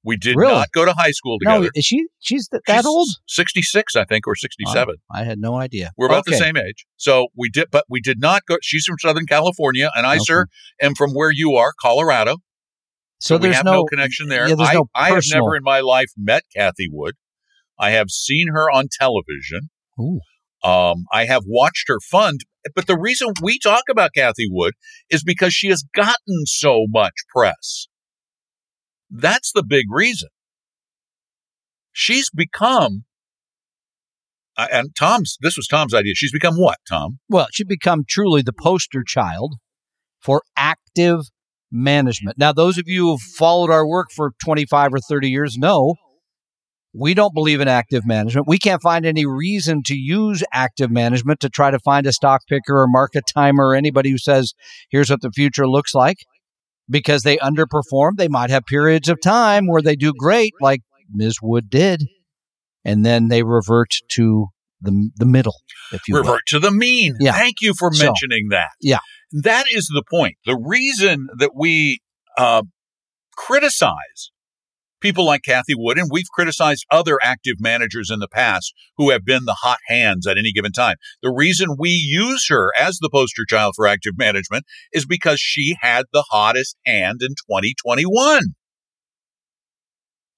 We 0.05 0.16
did 0.16 0.37
really? 0.37 0.53
not 0.53 0.68
go 0.72 0.85
to 0.85 0.92
high 0.92 1.11
school 1.11 1.38
together. 1.38 1.64
No, 1.64 1.70
is 1.74 1.85
she? 1.85 2.07
She's 2.20 2.48
th- 2.48 2.62
that 2.66 2.79
she's 2.79 2.87
old? 2.87 3.09
Sixty 3.27 3.62
six, 3.62 3.96
I 3.96 4.05
think, 4.05 4.27
or 4.27 4.35
sixty 4.37 4.64
seven. 4.66 4.96
Oh, 4.98 5.18
I 5.18 5.24
had 5.24 5.38
no 5.38 5.57
idea. 5.57 5.90
We're 5.96 6.07
about 6.07 6.20
okay. 6.20 6.33
the 6.33 6.38
same 6.38 6.57
age, 6.57 6.87
so 6.96 7.29
we 7.37 7.51
did, 7.51 7.68
but 7.70 7.85
we 7.88 8.01
did 8.01 8.20
not 8.20 8.42
go. 8.46 8.57
She's 8.62 8.85
from 8.85 8.96
Southern 9.01 9.27
California, 9.27 9.90
and 9.94 10.07
I, 10.07 10.14
okay. 10.14 10.24
sir, 10.24 10.46
am 10.81 10.94
from 10.94 11.12
where 11.12 11.31
you 11.31 11.57
are, 11.57 11.72
Colorado. 11.81 12.37
So, 13.20 13.35
so 13.35 13.38
there's 13.38 13.53
we 13.53 13.57
have 13.57 13.64
no, 13.64 13.72
no, 13.72 13.85
connection 13.85 14.29
there. 14.29 14.48
Yeah, 14.48 14.55
I, 14.59 14.74
no 14.74 14.87
I 14.94 15.11
have 15.11 15.24
never 15.33 15.57
in 15.57 15.64
my 15.64 15.81
life 15.81 16.11
met 16.16 16.44
Cathie 16.57 16.88
Wood. 16.90 17.14
I 17.78 17.90
have 17.90 18.10
seen 18.10 18.48
her 18.48 18.70
on 18.70 18.86
television. 18.90 19.70
Ooh. 20.00 20.20
Um, 20.64 21.04
I 21.12 21.24
have 21.26 21.42
watched 21.46 21.84
her 21.88 22.00
fund, 22.00 22.40
but 22.74 22.86
the 22.86 22.98
reason 22.98 23.28
we 23.40 23.58
talk 23.58 23.84
about 23.88 24.10
Cathie 24.14 24.48
Wood 24.50 24.74
is 25.08 25.22
because 25.22 25.54
she 25.54 25.68
has 25.68 25.84
gotten 25.94 26.46
so 26.46 26.86
much 26.88 27.12
press. 27.34 27.86
That's 29.10 29.52
the 29.52 29.62
big 29.62 29.84
reason. 29.88 30.28
She's 31.92 32.28
become, 32.30 33.04
and 34.56 34.94
Tom's, 34.98 35.36
this 35.40 35.56
was 35.56 35.68
Tom's 35.68 35.94
idea. 35.94 36.14
She's 36.16 36.32
become 36.32 36.56
what, 36.56 36.78
Tom? 36.88 37.20
Well, 37.28 37.46
she's 37.52 37.66
become 37.66 38.04
truly 38.08 38.42
the 38.42 38.52
poster 38.52 39.04
child 39.06 39.54
for 40.20 40.42
active 40.56 41.20
management. 41.70 42.36
Now, 42.38 42.52
those 42.52 42.78
of 42.78 42.88
you 42.88 43.06
who've 43.06 43.20
followed 43.20 43.70
our 43.70 43.86
work 43.86 44.08
for 44.14 44.32
25 44.44 44.94
or 44.94 44.98
30 44.98 45.28
years 45.28 45.56
know 45.56 45.94
we 46.94 47.14
don't 47.14 47.35
believe 47.35 47.61
in 47.61 47.68
active 47.68 48.07
management. 48.07 48.46
We 48.48 48.59
can't 48.59 48.83
find 48.83 49.05
any 49.05 49.27
reason 49.27 49.83
to 49.87 49.94
use 49.94 50.42
active 50.53 50.90
management 50.90 51.40
to 51.40 51.48
try 51.48 51.70
to 51.70 51.79
find 51.79 52.07
a 52.07 52.12
stock 52.12 52.42
picker 52.48 52.81
or 52.81 52.87
market 52.88 53.24
timer 53.33 53.68
or 53.68 53.74
anybody 53.74 54.11
who 54.11 54.18
says, 54.18 54.55
here's 54.90 55.11
what 55.11 55.20
the 55.20 55.31
future 55.31 55.68
looks 55.68 55.94
like 55.94 56.16
because 56.88 57.22
they 57.22 57.37
underperform. 57.38 58.12
They 58.16 58.29
might 58.29 58.51
have 58.51 58.64
periods 58.64 59.09
of 59.09 59.20
time 59.20 59.66
where 59.66 59.83
they 59.83 59.96
do 59.96 60.12
great, 60.18 60.55
like 60.61 60.81
Ms. 61.12 61.37
Wood 61.42 61.68
did, 61.68 62.03
and 62.85 63.05
then 63.05 63.29
they 63.29 63.42
revert 63.42 63.90
to 64.12 64.46
the, 64.81 65.11
the 65.16 65.27
middle, 65.27 65.57
if 65.92 66.03
you 66.09 66.16
revert 66.16 66.40
will. 66.53 66.61
to 66.61 66.66
the 66.66 66.70
mean. 66.70 67.16
Yeah. 67.20 67.33
Thank 67.33 67.57
you 67.61 67.74
for 67.79 67.92
So, 67.92 68.07
mentioning 68.07 68.48
that. 68.51 68.70
yeah. 68.81 68.98
That 69.33 69.66
is 69.70 69.88
the 69.92 70.03
point. 70.11 70.37
The 70.46 70.57
reason 70.57 71.29
that 71.38 71.51
we 71.55 72.01
uh, 72.38 72.62
criticize 73.37 74.31
people 75.00 75.24
like 75.24 75.42
Cathie 75.42 75.74
Wood, 75.76 75.98
and 75.98 76.08
we've 76.11 76.28
criticized 76.32 76.87
other 76.90 77.18
active 77.22 77.56
managers 77.61 78.11
in 78.11 78.18
the 78.18 78.28
past 78.28 78.72
who 78.96 79.11
have 79.11 79.24
been 79.24 79.44
the 79.44 79.58
hot 79.62 79.78
hands 79.88 80.26
at 80.26 80.38
any 80.38 80.52
given 80.52 80.72
time. 80.72 80.96
The 81.22 81.30
reason 81.30 81.76
we 81.78 81.90
use 81.90 82.46
her 82.48 82.72
as 82.78 82.98
the 82.98 83.11
poster 83.11 83.44
child 83.48 83.74
for 83.76 83.87
active 83.87 84.14
management 84.16 84.64
is 84.92 85.06
because 85.06 85.40
she 85.40 85.76
had 85.80 86.06
the 86.12 86.24
hottest 86.30 86.76
hand 86.87 87.20
in 87.22 87.30
2021. 87.30 88.40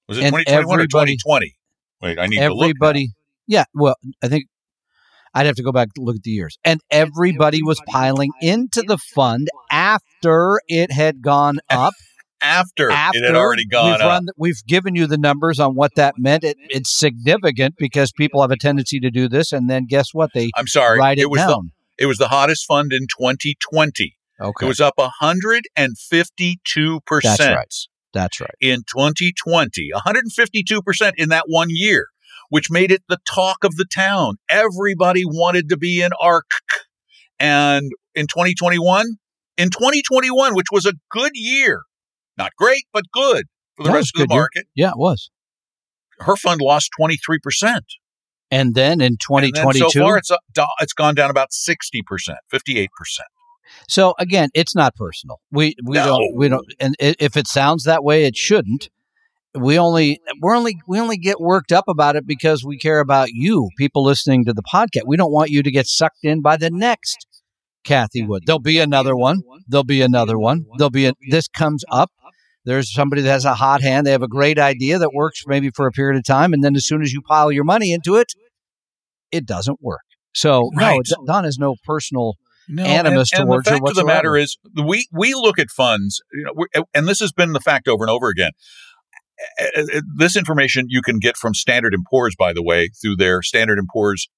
Was 0.07 0.17
it 0.17 0.23
And 0.23 0.33
2021 0.33 0.79
or 0.79 0.87
2020? 0.87 1.55
Wait, 2.01 2.19
I 2.19 2.27
need 2.27 2.37
to 2.37 2.49
look. 2.49 2.57
now. 2.59 2.63
everybody 2.65 3.09
yeah 3.47 3.63
well 3.73 3.95
i 4.23 4.27
think 4.27 4.45
i'd 5.33 5.45
have 5.45 5.55
to 5.55 5.63
go 5.63 5.71
back 5.71 5.93
to 5.93 6.01
look 6.01 6.15
at 6.15 6.23
the 6.23 6.31
years 6.31 6.57
and 6.63 6.79
everybody 6.89 7.61
was 7.61 7.79
piling 7.87 8.31
into 8.41 8.81
the 8.81 8.97
fund 8.97 9.47
after 9.71 10.59
it 10.67 10.91
had 10.91 11.21
gone 11.21 11.59
up 11.69 11.93
after, 12.41 12.91
after 12.91 13.19
it 13.19 13.25
had 13.25 13.35
already 13.35 13.65
gone 13.65 13.91
we've 13.91 14.01
up. 14.01 14.07
run, 14.07 14.27
we've 14.37 14.65
given 14.67 14.95
you 14.95 15.07
the 15.07 15.17
numbers 15.17 15.59
on 15.59 15.75
what 15.75 15.95
that 15.95 16.15
meant 16.17 16.43
it, 16.43 16.57
it's 16.69 16.89
significant 16.89 17.75
because 17.77 18.11
people 18.11 18.41
have 18.41 18.51
a 18.51 18.57
tendency 18.57 18.99
to 18.99 19.09
do 19.09 19.27
this 19.29 19.51
and 19.51 19.69
then 19.69 19.85
guess 19.87 20.13
what 20.13 20.31
they 20.33 20.51
I'm 20.55 20.67
sorry. 20.67 20.99
write 20.99 21.19
it, 21.19 21.29
was 21.29 21.39
down 21.39 21.71
the 21.97 22.03
it 22.03 22.05
was 22.07 22.17
the 22.17 22.29
hottest 22.29 22.65
fund 22.65 22.91
in 22.93 23.07
2020. 23.07 24.17
okay 24.39 24.65
It 24.65 24.67
was 24.67 24.79
up 24.79 24.95
152 24.97 26.99
percent. 27.05 27.37
That's 27.37 27.55
right. 27.55 27.75
that's 28.13 28.41
right 28.41 28.55
in 28.59 28.79
2020, 28.79 29.89
152% 29.95 31.11
in 31.17 31.29
that 31.29 31.45
one 31.47 31.67
year, 31.69 32.07
which 32.49 32.71
made 32.71 32.91
it 32.91 33.03
the 33.07 33.19
talk 33.27 33.63
of 33.63 33.75
the 33.75 33.85
town. 33.85 34.35
Everybody 34.49 35.23
wanted 35.25 35.69
to 35.69 35.77
be 35.77 36.01
in 36.01 36.11
ARK. 36.19 36.49
And 37.39 37.91
in 38.13 38.27
2021, 38.27 39.05
in 39.57 39.69
2021, 39.69 40.53
which 40.53 40.67
was 40.71 40.85
a 40.85 40.93
good 41.09 41.31
year, 41.33 41.81
not 42.37 42.51
great, 42.57 42.83
but 42.93 43.03
good 43.11 43.45
for 43.75 43.83
the 43.83 43.89
That 43.89 43.95
rest 43.95 44.11
of 44.15 44.19
the 44.21 44.27
good 44.27 44.33
year. 44.33 44.41
market, 44.41 44.65
yeah 44.75 44.89
it 44.91 44.97
was 44.97 45.29
her 46.19 46.35
fund 46.35 46.61
lost 46.61 46.91
23%. 46.99 47.81
and 48.51 48.75
then 48.75 49.01
in 49.01 49.01
And 49.01 49.01
then 49.01 49.17
2022 49.17 49.89
so 49.89 49.99
far, 50.01 50.17
it's, 50.17 50.29
it's 50.81 50.93
gone 50.93 51.15
down 51.15 51.29
about 51.31 51.49
60%, 51.51 52.01
58%. 52.53 52.87
So 53.87 54.13
again, 54.19 54.49
it's 54.53 54.75
not 54.75 54.93
personal. 54.95 55.39
We 55.51 55.75
we 55.83 55.95
No. 55.97 56.05
don't 56.05 56.35
we 56.35 56.49
don't 56.49 56.65
and 56.79 56.95
if 56.99 57.37
it 57.37 57.47
sounds 57.47 57.85
that 57.85 58.03
way 58.03 58.25
it 58.25 58.35
shouldn't. 58.35 58.89
We 59.55 59.77
only 59.79 60.19
we're 60.41 60.55
only 60.55 60.77
we 60.87 60.99
only 60.99 61.17
get 61.17 61.39
worked 61.41 61.71
up 61.71 61.85
about 61.87 62.15
it 62.15 62.25
because 62.27 62.63
we 62.65 62.77
care 62.77 62.99
about 62.99 63.29
you, 63.31 63.69
people 63.77 64.03
listening 64.03 64.45
to 64.45 64.53
the 64.53 64.61
podcast. 64.63 65.03
We 65.07 65.17
don't 65.17 65.31
want 65.31 65.49
you 65.49 65.63
to 65.63 65.71
get 65.71 65.87
sucked 65.87 66.23
in 66.23 66.41
by 66.41 66.55
the 66.57 66.69
next 66.69 67.25
Cathie 67.85 68.23
Wood. 68.27 68.43
There'll 68.45 68.59
be 68.59 68.79
another 68.79 69.15
one. 69.15 69.41
There'll 69.67 69.83
be 69.85 70.01
another 70.01 70.37
one. 70.37 70.65
There'll 70.77 70.89
be 70.91 71.05
a, 71.07 71.13
this 71.29 71.47
comes 71.47 71.83
up. 71.89 72.11
There's 72.63 72.93
somebody 72.93 73.21
that 73.23 73.31
has 73.31 73.45
a 73.45 73.55
hot 73.55 73.81
hand. 73.81 74.05
They 74.05 74.11
have 74.11 74.21
a 74.21 74.27
great 74.27 74.59
idea 74.59 74.99
that 74.99 75.13
works 75.13 75.43
maybe 75.47 75.71
for 75.71 75.87
a 75.87 75.91
period 75.91 76.17
of 76.17 76.23
time, 76.23 76.53
and 76.53 76.63
then 76.63 76.75
as 76.75 76.85
soon 76.85 77.01
as 77.01 77.11
you 77.11 77.21
pile 77.21 77.51
your 77.51 77.63
money 77.63 77.91
into 77.91 78.15
it, 78.15 78.27
it 79.31 79.45
doesn't 79.45 79.79
work. 79.81 80.01
So 80.33 80.69
Right. 80.75 81.01
no, 81.09 81.25
Don 81.25 81.43
has 81.43 81.57
no 81.57 81.75
personal 81.83 82.35
No, 82.69 82.83
animus 82.83 83.31
and, 83.33 83.41
and 83.41 83.47
towards 83.47 83.65
the 83.65 83.71
fact 83.71 83.89
of 83.89 83.95
the 83.95 84.05
matter 84.05 84.37
is 84.37 84.57
we 84.85 85.07
we 85.11 85.33
look 85.33 85.59
at 85.59 85.69
funds 85.69 86.21
you 86.31 86.43
know 86.43 86.85
and 86.93 87.07
this 87.07 87.19
has 87.19 87.31
been 87.31 87.53
the 87.53 87.59
fact 87.59 87.87
over 87.87 88.03
and 88.03 88.11
over 88.11 88.29
again 88.29 88.51
this 90.17 90.37
information 90.37 90.85
you 90.87 91.01
can 91.01 91.19
get 91.19 91.35
from 91.35 91.53
standard 91.53 91.93
and 91.93 92.05
poor's 92.09 92.35
by 92.37 92.53
the 92.53 92.63
way 92.63 92.89
through 93.01 93.15
their 93.17 93.41
standard 93.41 93.77
and 93.77 93.87
poor's 93.91 94.29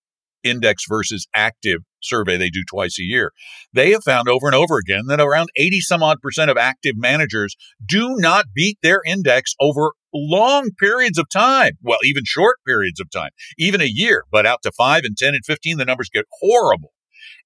index 0.44 0.84
versus 0.88 1.28
active 1.34 1.80
survey 2.02 2.38
they 2.38 2.50
do 2.50 2.64
twice 2.70 3.00
a 3.00 3.04
year. 3.04 3.32
They 3.74 3.92
have 3.92 4.04
found 4.04 4.28
over 4.28 4.48
and 4.48 4.56
over 4.56 4.78
again 4.78 5.04
that 5.08 5.20
around 5.22 5.50
80 5.56 5.82
some 5.82 6.04
odd 6.04 6.20
percent 6.22 6.52
of 6.52 6.58
active 6.58 6.96
managers 6.98 7.56
do 7.86 8.16
not 8.18 8.46
beat 8.54 8.78
their 8.84 9.00
index 9.06 9.54
over 9.60 9.92
long 10.14 10.70
periods 10.80 11.18
of 11.18 11.30
time. 11.30 11.72
Well 11.82 12.00
even 12.04 12.24
short 12.26 12.58
periods 12.68 13.00
of 13.00 13.10
time. 13.10 13.32
Even 13.58 13.82
a 13.82 13.86
year 13.92 14.26
but 14.32 14.46
out 14.46 14.60
to 14.64 14.72
5 14.72 15.02
and 15.06 15.18
10 15.18 15.34
and 15.36 15.46
15 15.46 15.78
the 15.78 15.86
numbers 15.86 16.10
get 16.14 16.26
horrible. 16.42 16.92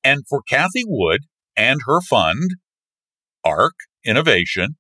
And 0.03 0.23
for 0.27 0.41
Cathie 0.41 0.83
Wood 0.86 1.21
and 1.55 1.81
her 1.86 2.01
fund, 2.01 2.51
ARK 3.43 3.75
Innovation, 4.05 4.77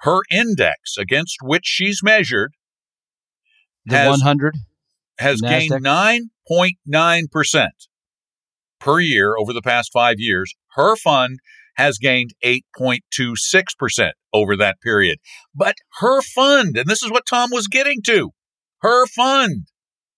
her 0.00 0.20
index 0.30 0.96
against 0.98 1.38
which 1.42 1.64
she's 1.64 2.02
measured 2.02 2.52
the 3.86 3.96
has- 3.96 4.08
100 4.10 4.56
has 5.18 5.40
NASDAQ? 5.40 5.48
gained 5.68 5.82
9.9% 6.50 7.66
per 8.80 9.00
year 9.00 9.34
over 9.36 9.52
the 9.52 9.62
past 9.62 9.90
five 9.92 10.16
years. 10.18 10.54
Her 10.74 10.96
fund 10.96 11.38
has 11.76 11.98
gained 11.98 12.30
8.26% 12.44 14.10
over 14.32 14.56
that 14.56 14.80
period. 14.80 15.18
But 15.54 15.76
her 15.98 16.22
fund, 16.22 16.76
and 16.76 16.86
this 16.86 17.02
is 17.02 17.10
what 17.10 17.26
Tom 17.28 17.50
was 17.52 17.66
getting 17.66 18.00
to, 18.06 18.30
her 18.80 19.06
fund 19.06 19.66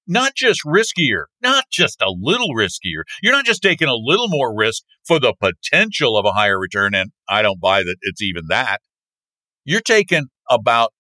not 0.07 0.35
just 0.35 0.61
riskier, 0.65 1.25
not 1.43 1.65
just 1.71 2.01
a 2.01 2.11
little 2.11 2.55
riskier. 2.57 3.03
You're 3.23 3.33
not 3.33 3.45
just 3.45 3.63
taking 3.63 3.89
a 3.89 3.95
little 3.95 4.29
more 4.29 4.57
risk 4.57 4.83
for 5.07 5.19
the 5.19 5.35
potential 5.35 6.17
of 6.17 6.25
a 6.25 6.33
higher 6.33 6.59
return. 6.59 6.95
And 6.95 7.11
I 7.29 7.43
don't 7.43 7.61
buy 7.61 7.83
that 7.83 7.97
it's 8.03 8.23
even 8.23 8.45
that. 8.49 8.81
You're 9.65 9.81
taking 9.81 10.27
about 10.49 10.93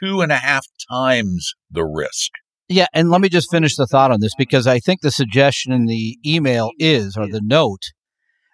two 0.00 0.20
and 0.20 0.30
a 0.30 0.36
half 0.36 0.66
times 0.90 1.54
the 1.70 1.84
risk. 1.84 2.30
Yeah, 2.68 2.86
and 2.92 3.10
let 3.10 3.20
me 3.20 3.28
just 3.28 3.50
finish 3.50 3.76
the 3.76 3.86
thought 3.86 4.10
on 4.10 4.20
this 4.20 4.32
because 4.36 4.66
I 4.66 4.78
think 4.78 5.00
the 5.00 5.10
suggestion 5.10 5.72
in 5.72 5.86
the 5.86 6.18
email 6.26 6.70
is, 6.78 7.16
or 7.16 7.26
the 7.26 7.40
note, 7.42 7.82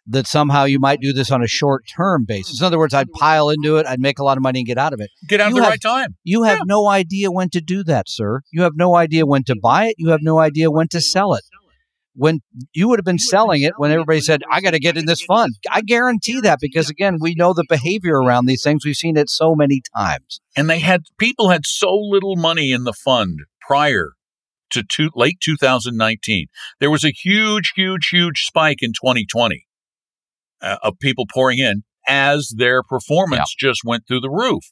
that 0.06 0.26
somehow 0.26 0.64
you 0.64 0.78
might 0.78 1.00
do 1.00 1.12
this 1.12 1.30
on 1.32 1.42
a 1.42 1.46
short 1.48 1.82
term 1.96 2.24
basis. 2.28 2.60
In 2.60 2.66
other 2.66 2.78
words, 2.78 2.92
I'd 2.94 3.10
pile 3.12 3.48
into 3.48 3.76
it, 3.78 3.86
I'd 3.86 4.00
make 4.00 4.18
a 4.18 4.24
lot 4.24 4.36
of 4.36 4.42
money 4.42 4.60
and 4.60 4.66
get 4.66 4.78
out 4.78 4.92
of 4.92 5.00
it. 5.00 5.10
Get 5.28 5.40
out 5.40 5.50
You 5.50 5.56
at 5.56 5.58
the 5.58 5.62
have- 5.64 5.70
right 5.72 5.80
time. 5.80 6.16
You 6.22 6.42
have 6.44 6.58
Yeah. 6.58 6.64
no 6.66 6.86
idea 6.88 7.30
when 7.32 7.48
to 7.50 7.60
do 7.60 7.82
that, 7.84 8.04
sir. 8.08 8.42
You 8.52 8.62
have 8.62 8.74
no 8.76 8.94
idea 8.96 9.24
when 9.26 9.44
to 9.44 9.56
buy 9.60 9.86
it. 9.88 9.94
You 9.98 10.10
have 10.10 10.20
no 10.22 10.38
idea 10.38 10.70
when 10.70 10.88
to 10.88 11.00
sell 11.00 11.34
it. 11.34 11.42
When 12.16 12.40
you 12.72 12.86
would 12.88 13.00
have 13.00 13.04
been 13.04 13.18
selling 13.18 13.62
it 13.62 13.72
when 13.76 13.90
everybody 13.90 14.20
said, 14.20 14.42
I 14.48 14.60
got 14.60 14.70
to 14.70 14.78
get 14.78 14.96
in 14.96 15.06
this 15.06 15.22
fund. 15.22 15.54
I 15.68 15.80
guarantee 15.80 16.40
that 16.42 16.58
because, 16.60 16.88
again, 16.88 17.16
we 17.20 17.34
know 17.34 17.52
the 17.52 17.64
behavior 17.68 18.14
around 18.20 18.46
these 18.46 18.62
things. 18.62 18.84
We've 18.84 18.94
seen 18.94 19.16
it 19.16 19.28
so 19.28 19.56
many 19.56 19.82
times. 19.96 20.40
And 20.56 20.70
they 20.70 20.78
had 20.78 21.02
people 21.18 21.48
had 21.50 21.66
so 21.66 21.92
little 21.92 22.36
money 22.36 22.70
in 22.70 22.84
the 22.84 22.92
fund 22.92 23.40
prior 23.66 24.12
to 24.70 24.82
two, 24.82 25.10
late 25.14 25.38
2019. 25.42 26.46
There 26.80 26.90
was 26.90 27.04
a 27.04 27.12
huge, 27.12 27.72
huge, 27.74 28.08
huge 28.08 28.42
spike 28.44 28.78
in 28.82 28.90
2020 28.90 29.66
uh, 30.60 30.76
of 30.82 30.98
people 31.00 31.26
pouring 31.32 31.58
in 31.58 31.82
as 32.06 32.52
their 32.56 32.82
performance 32.82 33.54
just 33.58 33.80
went 33.84 34.06
through 34.06 34.20
the 34.20 34.30
roof. 34.30 34.64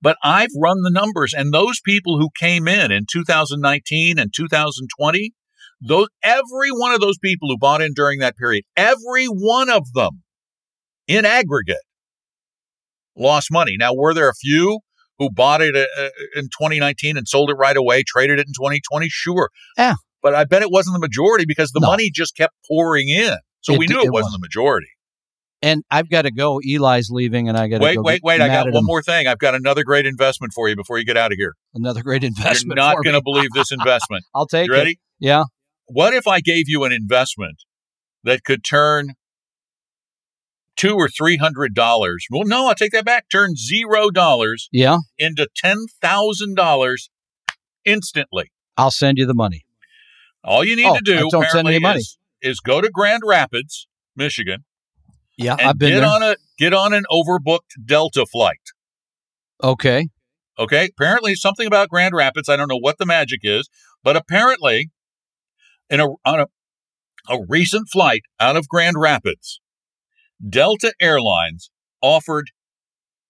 But 0.00 0.16
I've 0.22 0.50
run 0.56 0.82
the 0.82 0.90
numbers, 0.90 1.34
and 1.36 1.52
those 1.52 1.80
people 1.84 2.18
who 2.18 2.30
came 2.38 2.68
in 2.68 2.92
in 2.92 3.06
2019 3.10 4.18
and 4.18 4.32
2020, 4.34 5.32
those 5.80 6.08
every 6.22 6.70
one 6.70 6.92
of 6.92 7.00
those 7.00 7.18
people 7.18 7.48
who 7.48 7.58
bought 7.58 7.82
in 7.82 7.92
during 7.94 8.20
that 8.20 8.36
period, 8.36 8.64
every 8.76 9.26
one 9.26 9.68
of 9.68 9.92
them, 9.92 10.22
in 11.06 11.24
aggregate, 11.24 11.76
lost 13.16 13.48
money. 13.50 13.76
Now, 13.78 13.94
were 13.94 14.14
there 14.14 14.28
a 14.28 14.34
few 14.34 14.80
who 15.18 15.30
bought 15.30 15.60
it 15.62 15.74
uh, 15.76 15.80
uh, 16.00 16.08
in 16.36 16.44
2019 16.44 17.16
and 17.16 17.26
sold 17.28 17.50
it 17.50 17.54
right 17.54 17.76
away, 17.76 18.02
traded 18.06 18.38
it 18.38 18.46
in 18.46 18.52
2020? 18.54 19.08
Sure. 19.10 19.50
Yeah. 19.76 19.94
But 20.22 20.34
I 20.34 20.44
bet 20.44 20.62
it 20.62 20.70
wasn't 20.70 20.94
the 20.94 21.00
majority 21.00 21.44
because 21.46 21.70
the 21.72 21.80
No. 21.80 21.88
money 21.88 22.10
just 22.12 22.36
kept 22.36 22.54
pouring 22.66 23.08
in. 23.08 23.36
So 23.60 23.74
It 23.74 23.78
we 23.78 23.86
knew 23.86 24.00
it, 24.00 24.06
it 24.06 24.12
wasn't 24.12 24.32
the 24.32 24.38
majority. 24.40 24.88
And 25.60 25.82
I've 25.90 26.08
got 26.08 26.22
to 26.22 26.30
go. 26.30 26.60
Eli's 26.64 27.10
leaving, 27.10 27.48
and 27.48 27.58
I 27.58 27.66
got 27.66 27.78
to 27.78 27.84
Wait, 27.84 27.96
go 27.96 28.02
wait, 28.02 28.20
wait. 28.22 28.40
I 28.40 28.46
got 28.46 28.66
one 28.66 28.74
him. 28.76 28.84
more 28.84 29.02
thing. 29.02 29.26
I've 29.26 29.40
got 29.40 29.56
another 29.56 29.82
great 29.82 30.06
investment 30.06 30.52
for 30.52 30.68
you 30.68 30.76
before 30.76 30.98
you 30.98 31.04
get 31.04 31.16
out 31.16 31.32
of 31.32 31.36
here. 31.36 31.54
Another 31.74 32.00
great 32.02 32.22
investment. 32.22 32.76
You're 32.78 32.86
not 32.86 33.02
going 33.02 33.14
to 33.16 33.22
believe 33.22 33.50
this 33.54 33.72
investment. 33.78 34.24
I'll 34.32 34.46
take 34.46 34.68
you 34.68 34.72
ready? 34.72 34.90
it. 34.92 34.98
Yeah. 35.18 35.44
What 35.86 36.14
if 36.14 36.28
I 36.28 36.38
gave 36.40 36.68
you 36.68 36.84
an 36.84 36.92
investment 36.92 37.56
that 38.22 38.44
could 38.44 38.62
turn 38.64 39.14
two 40.78 40.94
or 40.94 41.08
three 41.10 41.36
hundred 41.36 41.74
dollars? 41.74 42.24
Well, 42.30 42.44
no, 42.46 42.68
I'll 42.68 42.74
take 42.74 42.92
that 42.92 43.04
back. 43.04 43.26
Turn 43.30 43.54
zero 43.56 44.08
dollars 44.10 44.70
Yeah. 44.72 44.98
into 45.18 45.46
ten 45.54 45.84
thousand 46.00 46.54
dollars 46.56 47.10
instantly. 47.84 48.50
I'll 48.78 48.90
send 48.90 49.18
you 49.18 49.26
the 49.26 49.34
money. 49.34 49.64
All 50.42 50.64
you 50.64 50.76
need 50.76 50.86
Oh, 50.86 50.94
to 50.96 51.02
do 51.04 51.28
don't 51.30 51.48
send 51.50 51.68
any 51.68 51.78
money. 51.80 51.98
is, 52.00 52.16
is 52.40 52.60
go 52.60 52.80
to 52.80 52.88
Grand 52.90 53.22
Rapids, 53.26 53.86
Michigan, 54.16 54.64
Yeah. 55.36 55.56
I've 55.58 55.78
been 55.78 55.90
get 55.90 56.00
there. 56.00 56.08
on 56.08 56.22
a 56.22 56.36
get 56.58 56.72
on 56.72 56.92
an 56.94 57.04
overbooked 57.10 57.84
Delta 57.84 58.24
flight. 58.24 58.60
okay. 59.62 60.08
Okay. 60.58 60.88
Apparently, 60.96 61.34
something 61.34 61.66
about 61.66 61.88
Grand 61.88 62.14
Rapids. 62.14 62.48
I 62.48 62.56
don't 62.56 62.68
know 62.68 62.78
what 62.80 62.98
the 62.98 63.06
magic 63.06 63.40
is, 63.42 63.68
but 64.02 64.16
apparently, 64.16 64.90
in 65.90 66.00
a 66.00 66.06
on 66.24 66.40
a 66.40 66.46
a 67.28 67.38
recent 67.48 67.88
flight 67.90 68.22
out 68.40 68.56
of 68.56 68.68
Grand 68.68 68.96
Rapids, 68.98 69.60
Delta 70.46 70.92
Airlines 71.00 71.70
offered 72.02 72.50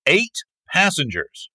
eight 0.07 0.35
passengers 0.71 1.51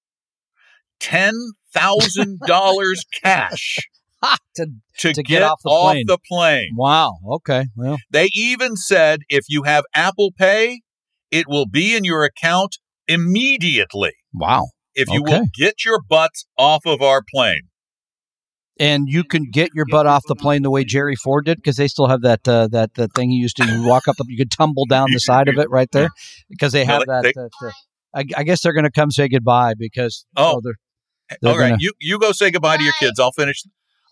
ten 1.00 1.34
thousand 1.74 2.40
dollars 2.46 3.04
cash 3.24 3.78
Ha, 4.24 4.38
to- 4.56 4.68
to, 5.00 5.14
To 5.14 5.22
get, 5.24 5.28
get 5.40 5.42
off 5.44 5.60
off, 5.60 5.60
the 5.64 5.70
plane. 5.70 6.06
the 6.08 6.18
plane. 6.30 6.70
wow. 6.78 7.18
Okay. 7.30 7.66
Well, 7.76 7.98
They 8.10 8.30
even 8.34 8.78
said 8.78 9.22
if 9.28 9.44
you 9.50 9.64
have 9.64 9.84
Apple 9.94 10.32
Pay, 10.38 10.82
it 11.30 11.46
will 11.50 11.66
be 11.68 11.96
in 11.96 12.04
your 12.06 12.24
account 12.24 12.78
immediately 13.08 14.14
wow. 14.34 14.68
if 14.96 15.10
you 15.10 15.22
Okay. 15.24 15.40
will 15.40 15.46
get 15.58 15.84
your 15.84 16.00
butts 16.08 16.46
off 16.58 16.86
of 16.86 17.02
our 17.02 17.22
plane. 17.34 17.64
And 18.80 19.08
you 19.08 19.24
can 19.24 19.46
get 19.52 19.70
your 19.76 19.86
butt 19.86 20.08
off 20.08 20.24
the 20.28 20.36
plane 20.36 20.64
the 20.64 20.72
way 20.72 20.84
Jerry 20.84 21.16
Ford 21.16 21.46
did 21.46 21.58
because 21.58 21.76
they 21.78 21.88
still 21.88 22.08
have 22.08 22.22
that 22.24 22.48
uh, 22.48 22.68
that 22.70 22.96
that 22.96 23.14
thing 23.14 23.30
you 23.30 23.40
used 23.42 23.58
to 23.58 23.66
you 23.66 23.84
walk 23.88 24.08
up. 24.08 24.16
You 24.26 24.36
could 24.38 24.50
tumble 24.52 24.86
down 24.86 25.08
the 25.12 25.20
side 25.20 25.48
of 25.48 25.58
it 25.60 25.70
right 25.70 25.90
there 25.92 26.10
because 26.50 26.72
they 26.72 26.84
have 26.86 27.04
Well, 27.06 27.22
that. 27.22 27.34
they- 27.36 27.42
that 27.42 27.50
uh, 27.64 27.72
I, 28.16 28.26
I 28.38 28.44
guess 28.44 28.62
they're 28.62 28.74
going 28.74 28.84
to 28.86 28.92
come 28.92 29.10
say 29.12 29.28
goodbye 29.28 29.74
because 29.78 30.26
Oh. 30.36 30.60
they're 30.64 30.74
They're 31.42 31.52
All 31.54 31.58
right, 31.60 31.70
gonna- 31.70 31.78
you 31.82 31.94
you 32.00 32.18
go 32.20 32.32
say 32.32 32.50
goodbye 32.52 32.78
to 32.78 32.84
your 32.84 32.94
kids. 33.00 33.20
I'll 33.20 33.32
finish. 33.32 33.64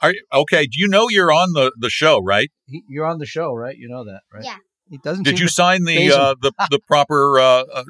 Are 0.02 0.12
you, 0.14 0.24
okay? 0.34 0.64
Do 0.66 0.80
you 0.80 0.88
know 0.88 1.10
you're 1.10 1.32
on 1.32 1.54
the 1.54 1.72
the 1.78 1.90
show, 1.90 2.20
right? 2.24 2.50
you're 2.68 3.06
on 3.06 3.18
the 3.20 3.26
show, 3.26 3.54
right? 3.54 3.76
You 3.78 3.90
know 3.90 4.04
that, 4.06 4.22
right? 4.34 4.44
Yeah. 4.46 4.56
He 4.92 4.98
doesn't. 4.98 5.24
Did 5.24 5.40
you 5.40 5.48
sign 5.48 5.86
the 5.86 6.12
uh, 6.12 6.36
the 6.42 6.52
the 6.70 6.80
proper 6.86 7.40
uh, 7.40 7.64
uh, 7.74 7.84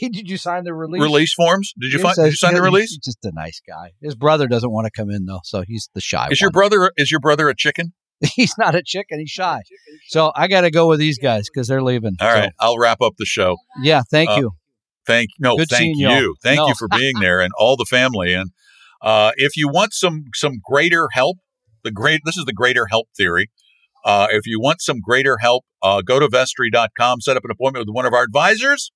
did 0.00 0.30
you 0.30 0.36
sign 0.38 0.62
the 0.64 0.72
release? 0.72 1.02
release 1.02 1.34
forms? 1.34 1.74
Did 1.78 1.92
you 1.92 1.98
He 1.98 2.02
find? 2.02 2.14
says- 2.14 2.24
Did 2.26 2.30
you 2.30 2.36
sign 2.36 2.54
the 2.54 2.62
release? 2.62 2.90
He's 2.90 2.98
just 2.98 3.18
a 3.24 3.32
nice 3.34 3.60
guy. 3.68 3.90
His 4.00 4.14
brother 4.14 4.46
doesn't 4.46 4.70
want 4.70 4.86
to 4.86 4.90
come 4.90 5.10
in 5.10 5.24
though, 5.26 5.40
so 5.42 5.62
he's 5.66 5.90
the 5.94 6.00
shy. 6.00 6.28
Is 6.30 6.40
your 6.40 6.50
brother 6.52 6.92
is 6.96 7.10
your 7.10 7.18
brother 7.20 7.48
a 7.48 7.56
chicken? 7.56 7.92
he's 8.20 8.54
not 8.56 8.74
a 8.76 8.82
chicken. 8.84 9.18
He's 9.18 9.30
shy. 9.30 9.60
So 10.06 10.30
I 10.36 10.46
got 10.48 10.60
to 10.62 10.70
go 10.70 10.88
with 10.88 11.00
these 11.00 11.18
guys 11.18 11.48
because 11.52 11.66
they're 11.68 11.82
leaving. 11.82 12.14
All 12.20 12.30
So, 12.30 12.38
right, 12.38 12.52
I'll 12.60 12.78
wrap 12.78 13.00
up 13.02 13.14
the 13.18 13.26
show. 13.26 13.56
Yeah. 13.82 14.02
Thank 14.08 14.30
Uh, 14.30 14.36
you. 14.36 14.50
Thank 15.06 15.30
no, 15.40 15.56
Good 15.56 15.68
thank 15.70 15.96
you, 15.96 16.08
y'all. 16.08 16.34
thank 16.42 16.58
No. 16.58 16.68
you 16.68 16.74
for 16.78 16.86
being 16.88 17.14
there 17.20 17.40
and 17.40 17.50
all 17.58 17.76
the 17.76 17.86
family. 17.86 18.32
And 18.34 18.50
uh, 19.02 19.32
if 19.36 19.56
you 19.56 19.68
want 19.68 19.92
some 19.92 20.24
some 20.34 20.60
greater 20.64 21.08
help, 21.12 21.38
the 21.82 21.90
great 21.90 22.20
this 22.24 22.36
is 22.36 22.44
the 22.44 22.52
greater 22.52 22.86
help 22.86 23.08
theory. 23.16 23.50
Uh, 24.04 24.28
if 24.30 24.46
you 24.46 24.60
want 24.60 24.80
some 24.80 25.00
greater 25.00 25.38
help, 25.40 25.64
uh, 25.82 26.02
go 26.02 26.18
to 26.18 26.28
vestory.com, 26.28 27.20
set 27.20 27.36
up 27.36 27.44
an 27.44 27.50
appointment 27.50 27.86
with 27.86 27.94
one 27.94 28.06
of 28.06 28.12
our 28.12 28.22
advisors. 28.22 28.92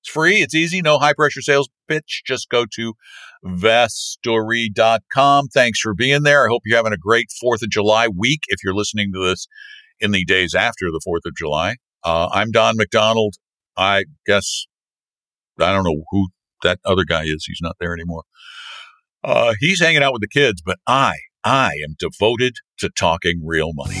It's 0.00 0.10
free. 0.10 0.42
It's 0.42 0.54
easy. 0.54 0.82
No 0.82 0.98
high 0.98 1.14
pressure 1.14 1.40
sales 1.40 1.70
pitch. 1.88 2.22
Just 2.26 2.50
go 2.50 2.66
to 2.74 2.92
vestory.com. 3.44 5.48
Thanks 5.48 5.80
for 5.80 5.94
being 5.94 6.24
there. 6.24 6.46
I 6.46 6.50
hope 6.50 6.62
you're 6.66 6.76
having 6.76 6.92
a 6.92 6.98
great 6.98 7.28
4th 7.42 7.62
of 7.62 7.70
July 7.70 8.08
week 8.08 8.40
if 8.48 8.58
you're 8.62 8.74
listening 8.74 9.12
to 9.14 9.26
this 9.26 9.46
in 10.00 10.10
the 10.10 10.24
days 10.26 10.54
after 10.54 10.90
the 10.90 11.00
4th 11.06 11.26
of 11.26 11.34
July. 11.36 11.76
Uh, 12.04 12.28
I'm 12.30 12.50
Don 12.50 12.76
McDonald. 12.76 13.36
I 13.78 14.04
guess 14.26 14.66
I 15.58 15.72
don't 15.72 15.84
know 15.84 16.04
who 16.10 16.28
that 16.62 16.80
other 16.84 17.04
guy 17.04 17.24
is. 17.24 17.46
He's 17.46 17.60
not 17.62 17.76
there 17.80 17.94
anymore. 17.94 18.24
Uh, 19.22 19.54
he's 19.58 19.80
hanging 19.80 20.02
out 20.02 20.12
with 20.12 20.20
the 20.20 20.28
kids, 20.28 20.60
but 20.64 20.76
I, 20.86 21.14
I 21.44 21.72
am 21.82 21.96
devoted 21.98 22.56
to 22.78 22.90
talking 22.90 23.40
real 23.44 23.72
money. 23.74 24.00